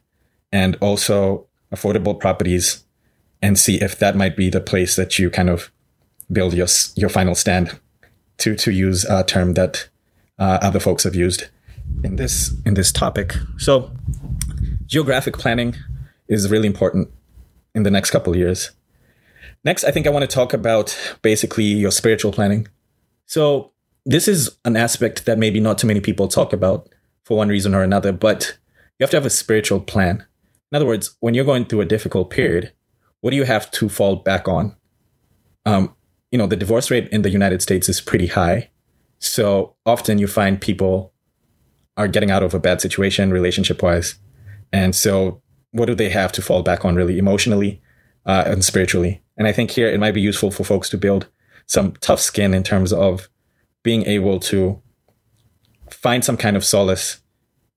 and 0.52 0.78
also 0.82 1.48
affordable 1.74 2.20
properties 2.20 2.84
and 3.42 3.58
see 3.58 3.82
if 3.82 4.00
that 4.00 4.16
might 4.16 4.36
be 4.36 4.50
the 4.50 4.62
place 4.62 4.96
that 4.96 5.20
you 5.20 5.30
kind 5.30 5.50
of 5.50 5.72
build 6.32 6.54
your 6.54 6.68
your 6.96 7.10
final 7.10 7.36
stand 7.36 7.80
to 8.38 8.56
to 8.56 8.72
use 8.72 9.06
a 9.06 9.24
term 9.24 9.54
that 9.54 9.90
uh, 10.40 10.60
other 10.62 10.80
folks 10.80 11.04
have 11.04 11.16
used 11.16 11.46
in 12.04 12.16
this 12.16 12.54
in 12.66 12.74
this 12.74 12.92
topic. 12.92 13.36
So 13.58 13.92
geographic 14.86 15.38
planning 15.38 15.76
is 16.28 16.50
really 16.50 16.68
important 16.68 17.10
in 17.76 17.84
the 17.84 17.92
next 17.92 18.12
couple 18.12 18.36
years. 18.36 18.72
Next, 19.64 19.84
I 19.84 19.92
think 19.92 20.08
I 20.08 20.10
want 20.10 20.30
to 20.30 20.34
talk 20.34 20.54
about 20.54 20.98
basically 21.22 21.66
your 21.66 21.92
spiritual 21.92 22.32
planning. 22.32 22.68
So 23.26 23.72
this 24.06 24.28
is 24.28 24.58
an 24.66 24.78
aspect 24.78 25.26
that 25.26 25.38
maybe 25.38 25.60
not 25.60 25.78
too 25.78 25.88
many 25.88 26.00
people 26.00 26.28
talk 26.28 26.54
about 26.54 26.90
for 27.24 27.38
one 27.38 27.50
reason 27.50 27.76
or 27.76 27.84
another, 27.84 28.12
but 28.12 28.58
you 28.98 29.04
have 29.04 29.12
to 29.12 29.18
have 29.18 29.26
a 29.26 29.30
spiritual 29.30 29.82
plan. 29.82 30.26
In 30.72 30.76
other 30.76 30.86
words, 30.86 31.16
when 31.20 31.34
you're 31.34 31.46
going 31.46 31.66
through 31.66 31.82
a 31.82 31.86
difficult 31.86 32.30
period, 32.30 32.72
what 33.22 33.32
do 33.32 33.38
you 33.38 33.44
have 33.44 33.70
to 33.72 33.90
fall 33.90 34.16
back 34.16 34.48
on? 34.48 34.76
Um, 35.66 35.96
you 36.32 36.38
know, 36.38 36.48
the 36.48 36.56
divorce 36.56 36.90
rate 36.90 37.10
in 37.10 37.22
the 37.22 37.30
United 37.30 37.62
States 37.62 37.90
is 37.90 38.02
pretty 38.02 38.28
high. 38.28 38.69
So 39.20 39.76
often 39.86 40.18
you 40.18 40.28
find 40.28 40.60
people 40.60 41.14
are 41.98 42.08
getting 42.08 42.32
out 42.32 42.44
of 42.44 42.54
a 42.54 42.60
bad 42.60 42.82
situation 42.82 43.32
relationship 43.32 43.84
wise. 43.84 44.16
And 44.72 44.96
so 44.96 45.42
what 45.72 45.86
do 45.86 45.96
they 45.96 46.10
have 46.10 46.32
to 46.34 46.42
fall 46.42 46.64
back 46.64 46.86
on 46.86 46.96
really 46.96 47.18
emotionally 47.18 47.82
uh, 48.26 48.44
and 48.46 48.64
spiritually? 48.64 49.22
And 49.38 49.48
I 49.48 49.52
think 49.52 49.72
here 49.72 49.88
it 49.88 50.00
might 50.00 50.14
be 50.14 50.22
useful 50.22 50.52
for 50.52 50.64
folks 50.64 50.90
to 50.90 50.98
build 50.98 51.28
some 51.68 51.94
tough 52.02 52.20
skin 52.20 52.54
in 52.54 52.64
terms 52.64 52.94
of 52.94 53.30
being 53.84 54.06
able 54.06 54.40
to 54.40 54.82
find 55.90 56.24
some 56.24 56.38
kind 56.38 56.56
of 56.56 56.66
solace 56.66 57.20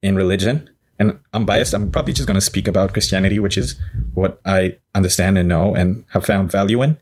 in 0.02 0.16
religion 0.16 0.70
and 1.02 1.18
I'm 1.32 1.44
biased. 1.44 1.74
I'm 1.74 1.90
probably 1.90 2.12
just 2.12 2.28
going 2.28 2.36
to 2.36 2.40
speak 2.40 2.68
about 2.68 2.92
Christianity, 2.92 3.40
which 3.40 3.58
is 3.58 3.78
what 4.14 4.40
I 4.44 4.78
understand 4.94 5.36
and 5.36 5.48
know 5.48 5.74
and 5.74 6.04
have 6.10 6.24
found 6.24 6.52
value 6.52 6.80
in. 6.80 6.96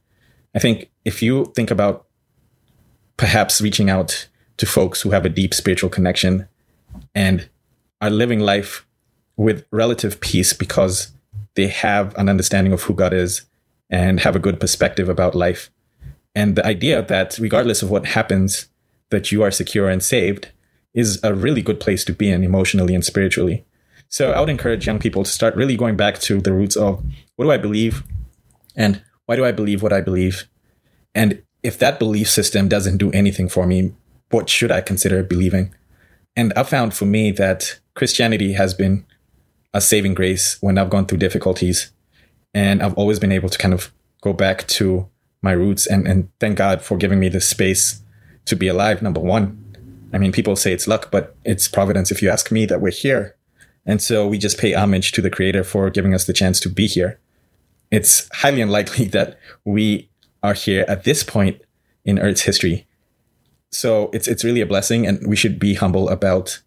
I 0.54 0.58
think 0.58 0.90
if 1.04 1.22
you 1.22 1.52
think 1.54 1.70
about 1.70 2.06
perhaps 3.18 3.60
reaching 3.60 3.90
out 3.90 4.28
to 4.60 4.66
folks 4.66 5.00
who 5.00 5.10
have 5.10 5.24
a 5.24 5.30
deep 5.30 5.54
spiritual 5.54 5.88
connection 5.88 6.46
and 7.14 7.48
are 8.02 8.10
living 8.10 8.40
life 8.40 8.86
with 9.38 9.64
relative 9.70 10.20
peace 10.20 10.52
because 10.52 11.12
they 11.54 11.66
have 11.66 12.14
an 12.18 12.28
understanding 12.28 12.74
of 12.74 12.82
who 12.82 12.92
God 12.92 13.14
is 13.14 13.46
and 13.88 14.20
have 14.20 14.36
a 14.36 14.38
good 14.38 14.60
perspective 14.60 15.08
about 15.08 15.34
life. 15.34 15.70
And 16.34 16.56
the 16.56 16.66
idea 16.66 17.00
that 17.00 17.38
regardless 17.38 17.82
of 17.82 17.90
what 17.90 18.04
happens, 18.04 18.68
that 19.08 19.32
you 19.32 19.42
are 19.42 19.50
secure 19.50 19.88
and 19.88 20.02
saved 20.02 20.50
is 20.92 21.18
a 21.22 21.32
really 21.32 21.62
good 21.62 21.80
place 21.80 22.04
to 22.04 22.12
be 22.12 22.30
in 22.30 22.44
emotionally 22.44 22.94
and 22.94 23.04
spiritually. 23.04 23.64
So 24.10 24.32
I 24.32 24.40
would 24.40 24.50
encourage 24.50 24.86
young 24.86 24.98
people 24.98 25.24
to 25.24 25.30
start 25.30 25.56
really 25.56 25.76
going 25.76 25.96
back 25.96 26.18
to 26.20 26.38
the 26.38 26.52
roots 26.52 26.76
of 26.76 27.02
what 27.36 27.46
do 27.46 27.50
I 27.50 27.56
believe 27.56 28.02
and 28.76 29.02
why 29.24 29.36
do 29.36 29.44
I 29.44 29.52
believe 29.52 29.82
what 29.82 29.92
I 29.92 30.02
believe? 30.02 30.48
And 31.14 31.42
if 31.62 31.78
that 31.78 31.98
belief 31.98 32.28
system 32.28 32.68
doesn't 32.68 32.98
do 32.98 33.10
anything 33.12 33.48
for 33.48 33.66
me, 33.66 33.94
what 34.30 34.48
should 34.48 34.70
I 34.70 34.80
consider 34.80 35.22
believing? 35.22 35.74
And 36.36 36.52
I 36.54 36.62
found 36.62 36.94
for 36.94 37.04
me 37.04 37.32
that 37.32 37.80
Christianity 37.94 38.52
has 38.54 38.74
been 38.74 39.04
a 39.74 39.80
saving 39.80 40.14
grace 40.14 40.58
when 40.60 40.78
I've 40.78 40.90
gone 40.90 41.06
through 41.06 41.18
difficulties. 41.18 41.92
And 42.54 42.82
I've 42.82 42.94
always 42.94 43.18
been 43.18 43.32
able 43.32 43.48
to 43.48 43.58
kind 43.58 43.74
of 43.74 43.92
go 44.22 44.32
back 44.32 44.66
to 44.68 45.08
my 45.42 45.52
roots 45.52 45.86
and, 45.86 46.06
and 46.06 46.28
thank 46.40 46.58
God 46.58 46.82
for 46.82 46.96
giving 46.96 47.20
me 47.20 47.28
the 47.28 47.40
space 47.40 48.02
to 48.46 48.56
be 48.56 48.68
alive, 48.68 49.02
number 49.02 49.20
one. 49.20 49.56
I 50.12 50.18
mean, 50.18 50.32
people 50.32 50.56
say 50.56 50.72
it's 50.72 50.88
luck, 50.88 51.10
but 51.10 51.36
it's 51.44 51.68
providence 51.68 52.10
if 52.10 52.20
you 52.20 52.30
ask 52.30 52.50
me 52.50 52.66
that 52.66 52.80
we're 52.80 52.90
here. 52.90 53.36
And 53.86 54.02
so 54.02 54.26
we 54.26 54.38
just 54.38 54.58
pay 54.58 54.74
homage 54.74 55.12
to 55.12 55.22
the 55.22 55.30
creator 55.30 55.64
for 55.64 55.88
giving 55.88 56.14
us 56.14 56.26
the 56.26 56.32
chance 56.32 56.60
to 56.60 56.68
be 56.68 56.86
here. 56.86 57.18
It's 57.90 58.28
highly 58.36 58.60
unlikely 58.60 59.04
that 59.16 59.38
we 59.64 60.10
are 60.42 60.54
here 60.54 60.84
at 60.88 61.04
this 61.04 61.22
point 61.22 61.60
in 62.04 62.18
Earth's 62.18 62.42
history. 62.42 62.86
So 63.70 64.10
it's 64.12 64.28
it's 64.28 64.44
really 64.44 64.60
a 64.60 64.66
blessing 64.66 65.06
and 65.06 65.26
we 65.26 65.36
should 65.36 65.58
be 65.58 65.74
humble 65.74 66.08
about 66.08 66.60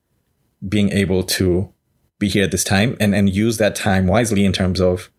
being 0.67 0.91
able 0.91 1.23
to 1.23 1.73
be 2.19 2.29
here 2.29 2.45
at 2.45 2.51
this 2.51 2.63
time 2.63 2.95
and, 2.99 3.13
and 3.13 3.29
use 3.29 3.57
that 3.57 3.75
time 3.75 4.07
wisely 4.07 4.45
in 4.45 4.53
terms 4.53 4.79
of 4.79 5.09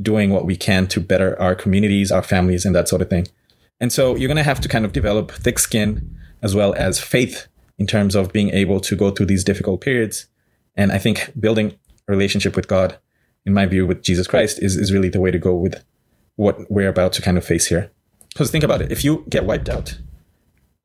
doing 0.00 0.30
what 0.30 0.44
we 0.44 0.56
can 0.56 0.86
to 0.88 1.00
better 1.00 1.40
our 1.40 1.54
communities, 1.54 2.12
our 2.12 2.22
families, 2.22 2.64
and 2.64 2.74
that 2.74 2.88
sort 2.88 3.02
of 3.02 3.10
thing. 3.10 3.26
And 3.80 3.92
so 3.92 4.14
you're 4.14 4.28
going 4.28 4.36
to 4.36 4.42
have 4.42 4.60
to 4.60 4.68
kind 4.68 4.84
of 4.84 4.92
develop 4.92 5.32
thick 5.32 5.58
skin 5.58 6.16
as 6.42 6.54
well 6.54 6.74
as 6.74 7.00
faith 7.00 7.48
in 7.78 7.86
terms 7.86 8.14
of 8.14 8.32
being 8.32 8.50
able 8.50 8.80
to 8.80 8.94
go 8.94 9.10
through 9.10 9.26
these 9.26 9.44
difficult 9.44 9.80
periods. 9.80 10.26
And 10.76 10.92
I 10.92 10.98
think 10.98 11.32
building 11.38 11.74
a 12.08 12.12
relationship 12.12 12.54
with 12.54 12.68
God, 12.68 12.98
in 13.44 13.52
my 13.52 13.66
view, 13.66 13.86
with 13.86 14.02
Jesus 14.02 14.26
Christ 14.26 14.62
is, 14.62 14.76
is 14.76 14.92
really 14.92 15.08
the 15.08 15.20
way 15.20 15.30
to 15.30 15.38
go 15.38 15.54
with 15.54 15.82
what 16.36 16.70
we're 16.70 16.88
about 16.88 17.12
to 17.14 17.22
kind 17.22 17.38
of 17.38 17.44
face 17.44 17.66
here. 17.66 17.90
Because 18.28 18.50
think 18.50 18.64
about 18.64 18.82
it. 18.82 18.90
If 18.90 19.04
you 19.04 19.24
get 19.28 19.44
wiped 19.44 19.68
out, 19.68 19.98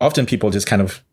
often 0.01 0.25
people 0.25 0.49
just 0.49 0.67
kind 0.67 0.81
of 0.81 1.03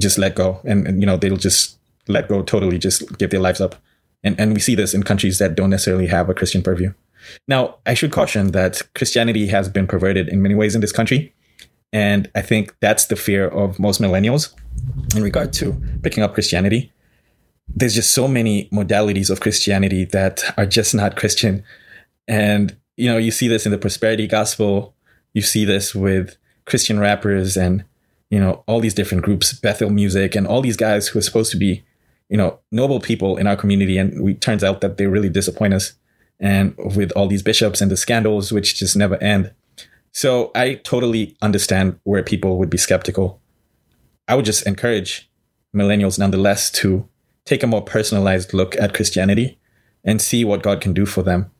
just 0.00 0.18
let 0.18 0.34
go 0.34 0.60
and, 0.64 0.86
and 0.86 1.00
you 1.00 1.06
know, 1.06 1.16
they'll 1.16 1.36
just 1.36 1.78
let 2.06 2.28
go 2.28 2.42
totally, 2.42 2.78
just 2.78 3.18
give 3.18 3.30
their 3.30 3.40
lives 3.40 3.60
up. 3.60 3.76
And, 4.24 4.38
and 4.40 4.54
we 4.54 4.60
see 4.60 4.74
this 4.74 4.94
in 4.94 5.02
countries 5.02 5.38
that 5.38 5.54
don't 5.54 5.70
necessarily 5.70 6.06
have 6.06 6.28
a 6.28 6.34
Christian 6.34 6.62
purview. 6.62 6.92
Now, 7.46 7.76
I 7.86 7.94
should 7.94 8.12
caution 8.12 8.52
that 8.52 8.82
Christianity 8.94 9.48
has 9.48 9.68
been 9.68 9.86
perverted 9.86 10.28
in 10.28 10.42
many 10.42 10.54
ways 10.54 10.74
in 10.74 10.80
this 10.80 10.92
country. 10.92 11.34
And 11.92 12.30
I 12.34 12.42
think 12.42 12.74
that's 12.80 13.06
the 13.06 13.16
fear 13.16 13.48
of 13.48 13.78
most 13.78 14.00
millennials 14.00 14.54
in 15.14 15.22
regard 15.22 15.52
to 15.54 15.80
picking 16.02 16.22
up 16.22 16.34
Christianity. 16.34 16.92
There's 17.68 17.94
just 17.94 18.12
so 18.12 18.28
many 18.28 18.68
modalities 18.70 19.30
of 19.30 19.40
Christianity 19.40 20.04
that 20.06 20.42
are 20.56 20.66
just 20.66 20.94
not 20.94 21.16
Christian. 21.16 21.64
And, 22.26 22.76
you 22.96 23.10
know, 23.10 23.18
you 23.18 23.30
see 23.30 23.48
this 23.48 23.66
in 23.66 23.72
the 23.72 23.78
prosperity 23.78 24.26
gospel. 24.26 24.94
You 25.32 25.42
see 25.42 25.64
this 25.64 25.94
with 25.94 26.36
Christian 26.64 26.98
rappers 26.98 27.56
and, 27.56 27.84
you 28.30 28.38
know, 28.38 28.62
all 28.66 28.80
these 28.80 28.94
different 28.94 29.24
groups, 29.24 29.52
Bethel 29.52 29.90
music 29.90 30.34
and 30.34 30.46
all 30.46 30.60
these 30.60 30.76
guys 30.76 31.08
who 31.08 31.18
are 31.18 31.22
supposed 31.22 31.50
to 31.52 31.56
be, 31.56 31.84
you 32.28 32.36
know, 32.36 32.58
noble 32.70 33.00
people 33.00 33.36
in 33.36 33.46
our 33.46 33.56
community. 33.56 33.98
And 33.98 34.22
we 34.22 34.34
turns 34.34 34.62
out 34.62 34.80
that 34.80 34.96
they 34.96 35.06
really 35.06 35.30
disappoint 35.30 35.74
us 35.74 35.94
and 36.40 36.74
with 36.76 37.10
all 37.12 37.26
these 37.26 37.42
bishops 37.42 37.80
and 37.80 37.90
the 37.90 37.96
scandals, 37.96 38.52
which 38.52 38.76
just 38.76 38.96
never 38.96 39.16
end. 39.22 39.52
So 40.12 40.50
I 40.54 40.74
totally 40.74 41.36
understand 41.42 41.98
where 42.04 42.22
people 42.22 42.58
would 42.58 42.70
be 42.70 42.78
skeptical. 42.78 43.40
I 44.26 44.34
would 44.34 44.44
just 44.44 44.66
encourage 44.66 45.30
millennials 45.74 46.18
nonetheless 46.18 46.70
to 46.72 47.08
take 47.44 47.62
a 47.62 47.66
more 47.66 47.82
personalized 47.82 48.52
look 48.52 48.76
at 48.76 48.94
Christianity 48.94 49.58
and 50.04 50.20
see 50.20 50.44
what 50.44 50.62
God 50.62 50.80
can 50.80 50.92
do 50.92 51.06
for 51.06 51.22
them 51.22 51.50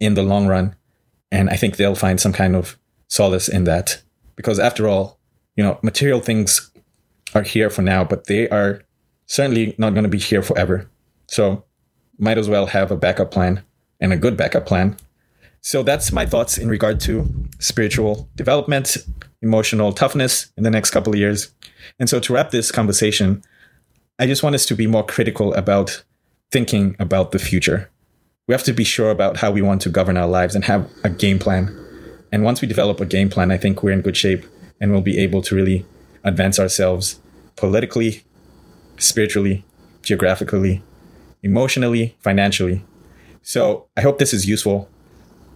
in 0.00 0.14
the 0.14 0.22
long 0.22 0.46
run. 0.46 0.74
And 1.30 1.50
I 1.50 1.56
think 1.56 1.76
they'll 1.76 1.94
find 1.94 2.20
some 2.20 2.32
kind 2.32 2.56
of 2.56 2.78
solace 3.08 3.48
in 3.48 3.64
that. 3.64 4.02
Because 4.34 4.58
after 4.58 4.88
all, 4.88 5.15
you 5.56 5.64
know, 5.64 5.78
material 5.82 6.20
things 6.20 6.70
are 7.34 7.42
here 7.42 7.70
for 7.70 7.82
now, 7.82 8.04
but 8.04 8.26
they 8.26 8.48
are 8.50 8.82
certainly 9.26 9.74
not 9.78 9.94
going 9.94 10.04
to 10.04 10.10
be 10.10 10.18
here 10.18 10.42
forever. 10.42 10.88
So 11.26 11.64
might 12.18 12.38
as 12.38 12.48
well 12.48 12.66
have 12.66 12.90
a 12.90 12.96
backup 12.96 13.30
plan 13.30 13.62
and 14.00 14.12
a 14.12 14.16
good 14.16 14.36
backup 14.36 14.66
plan. 14.66 14.96
So 15.60 15.82
that's 15.82 16.12
my 16.12 16.26
thoughts 16.26 16.58
in 16.58 16.68
regard 16.68 17.00
to 17.00 17.26
spiritual 17.58 18.28
development, 18.36 18.98
emotional 19.42 19.92
toughness 19.92 20.52
in 20.56 20.62
the 20.62 20.70
next 20.70 20.90
couple 20.90 21.12
of 21.12 21.18
years. 21.18 21.52
And 21.98 22.08
so 22.08 22.20
to 22.20 22.32
wrap 22.32 22.50
this 22.50 22.70
conversation, 22.70 23.42
I 24.18 24.26
just 24.26 24.42
want 24.42 24.54
us 24.54 24.66
to 24.66 24.76
be 24.76 24.86
more 24.86 25.04
critical 25.04 25.52
about 25.54 26.04
thinking 26.52 26.94
about 26.98 27.32
the 27.32 27.38
future. 27.38 27.90
We 28.46 28.52
have 28.52 28.62
to 28.62 28.72
be 28.72 28.84
sure 28.84 29.10
about 29.10 29.38
how 29.38 29.50
we 29.50 29.60
want 29.60 29.82
to 29.82 29.88
govern 29.88 30.16
our 30.16 30.28
lives 30.28 30.54
and 30.54 30.64
have 30.64 30.88
a 31.02 31.10
game 31.10 31.38
plan. 31.38 31.76
And 32.30 32.44
once 32.44 32.60
we 32.60 32.68
develop 32.68 33.00
a 33.00 33.06
game 33.06 33.28
plan, 33.28 33.50
I 33.50 33.56
think 33.56 33.82
we're 33.82 33.90
in 33.90 34.02
good 34.02 34.16
shape 34.16 34.44
and 34.80 34.92
we'll 34.92 35.00
be 35.00 35.18
able 35.18 35.42
to 35.42 35.54
really 35.54 35.84
advance 36.24 36.58
ourselves 36.58 37.20
politically, 37.56 38.24
spiritually, 38.98 39.64
geographically, 40.02 40.82
emotionally, 41.42 42.16
financially, 42.20 42.82
so 43.46 43.86
I 43.96 44.00
hope 44.00 44.18
this 44.18 44.34
is 44.34 44.48
useful. 44.48 44.88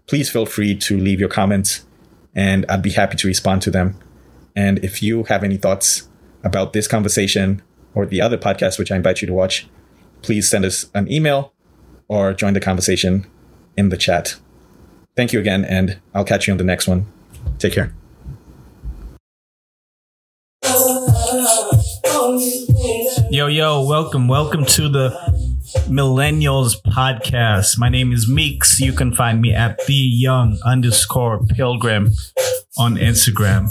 Please 0.07 0.31
feel 0.31 0.47
free 0.47 0.77
to 0.77 0.97
leave 0.97 1.19
your 1.19 1.29
comments 1.29 1.85
and 2.37 2.65
I'd 2.69 2.83
be 2.83 2.91
happy 2.91 3.17
to 3.17 3.27
respond 3.27 3.63
to 3.63 3.71
them. 3.73 3.97
And 4.55 4.79
if 4.85 5.03
you 5.03 5.25
have 5.25 5.43
any 5.43 5.57
thoughts 5.57 6.09
about 6.45 6.73
this 6.73 6.87
conversation 6.87 7.63
or 7.93 8.07
the 8.07 8.21
other 8.21 8.39
podcast, 8.39 8.79
which 8.79 8.93
I 8.93 8.97
invite 8.97 9.21
you 9.23 9.27
to 9.27 9.35
watch, 9.35 9.67
please 10.23 10.49
send 10.49 10.65
us 10.65 10.89
an 10.95 11.11
email 11.11 11.53
or 12.07 12.33
join 12.33 12.53
the 12.53 12.61
conversation 12.61 13.27
in 13.77 13.89
the 13.89 13.97
chat. 13.97 14.37
Thank 15.17 15.33
you 15.33 15.41
again, 15.41 15.65
and 15.65 15.99
I'll 16.15 16.25
catch 16.25 16.47
you 16.47 16.53
on 16.53 16.59
the 16.59 16.65
next 16.65 16.87
one. 16.87 17.07
Take 17.59 17.73
care. 17.73 18.00
Yo, 22.21 23.47
yo, 23.47 23.83
welcome. 23.87 24.29
Welcome 24.29 24.67
to 24.67 24.91
the 24.91 25.09
Millennials 25.89 26.75
podcast. 26.83 27.79
My 27.79 27.89
name 27.89 28.13
is 28.13 28.29
Meeks. 28.29 28.79
You 28.79 28.93
can 28.93 29.15
find 29.15 29.41
me 29.41 29.55
at 29.55 29.79
the 29.87 29.95
young 29.95 30.59
underscore 30.63 31.41
pilgrim 31.47 32.11
on 32.77 32.97
Instagram. 32.97 33.71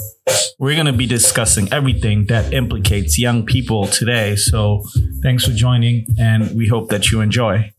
We're 0.58 0.74
going 0.74 0.88
to 0.88 0.94
be 0.94 1.06
discussing 1.06 1.72
everything 1.72 2.26
that 2.26 2.52
implicates 2.52 3.20
young 3.20 3.46
people 3.46 3.86
today. 3.86 4.36
So 4.36 4.84
thanks 5.22 5.46
for 5.46 5.52
joining 5.52 6.08
and 6.18 6.58
we 6.58 6.68
hope 6.68 6.90
that 6.90 7.12
you 7.12 7.22
enjoy. 7.22 7.72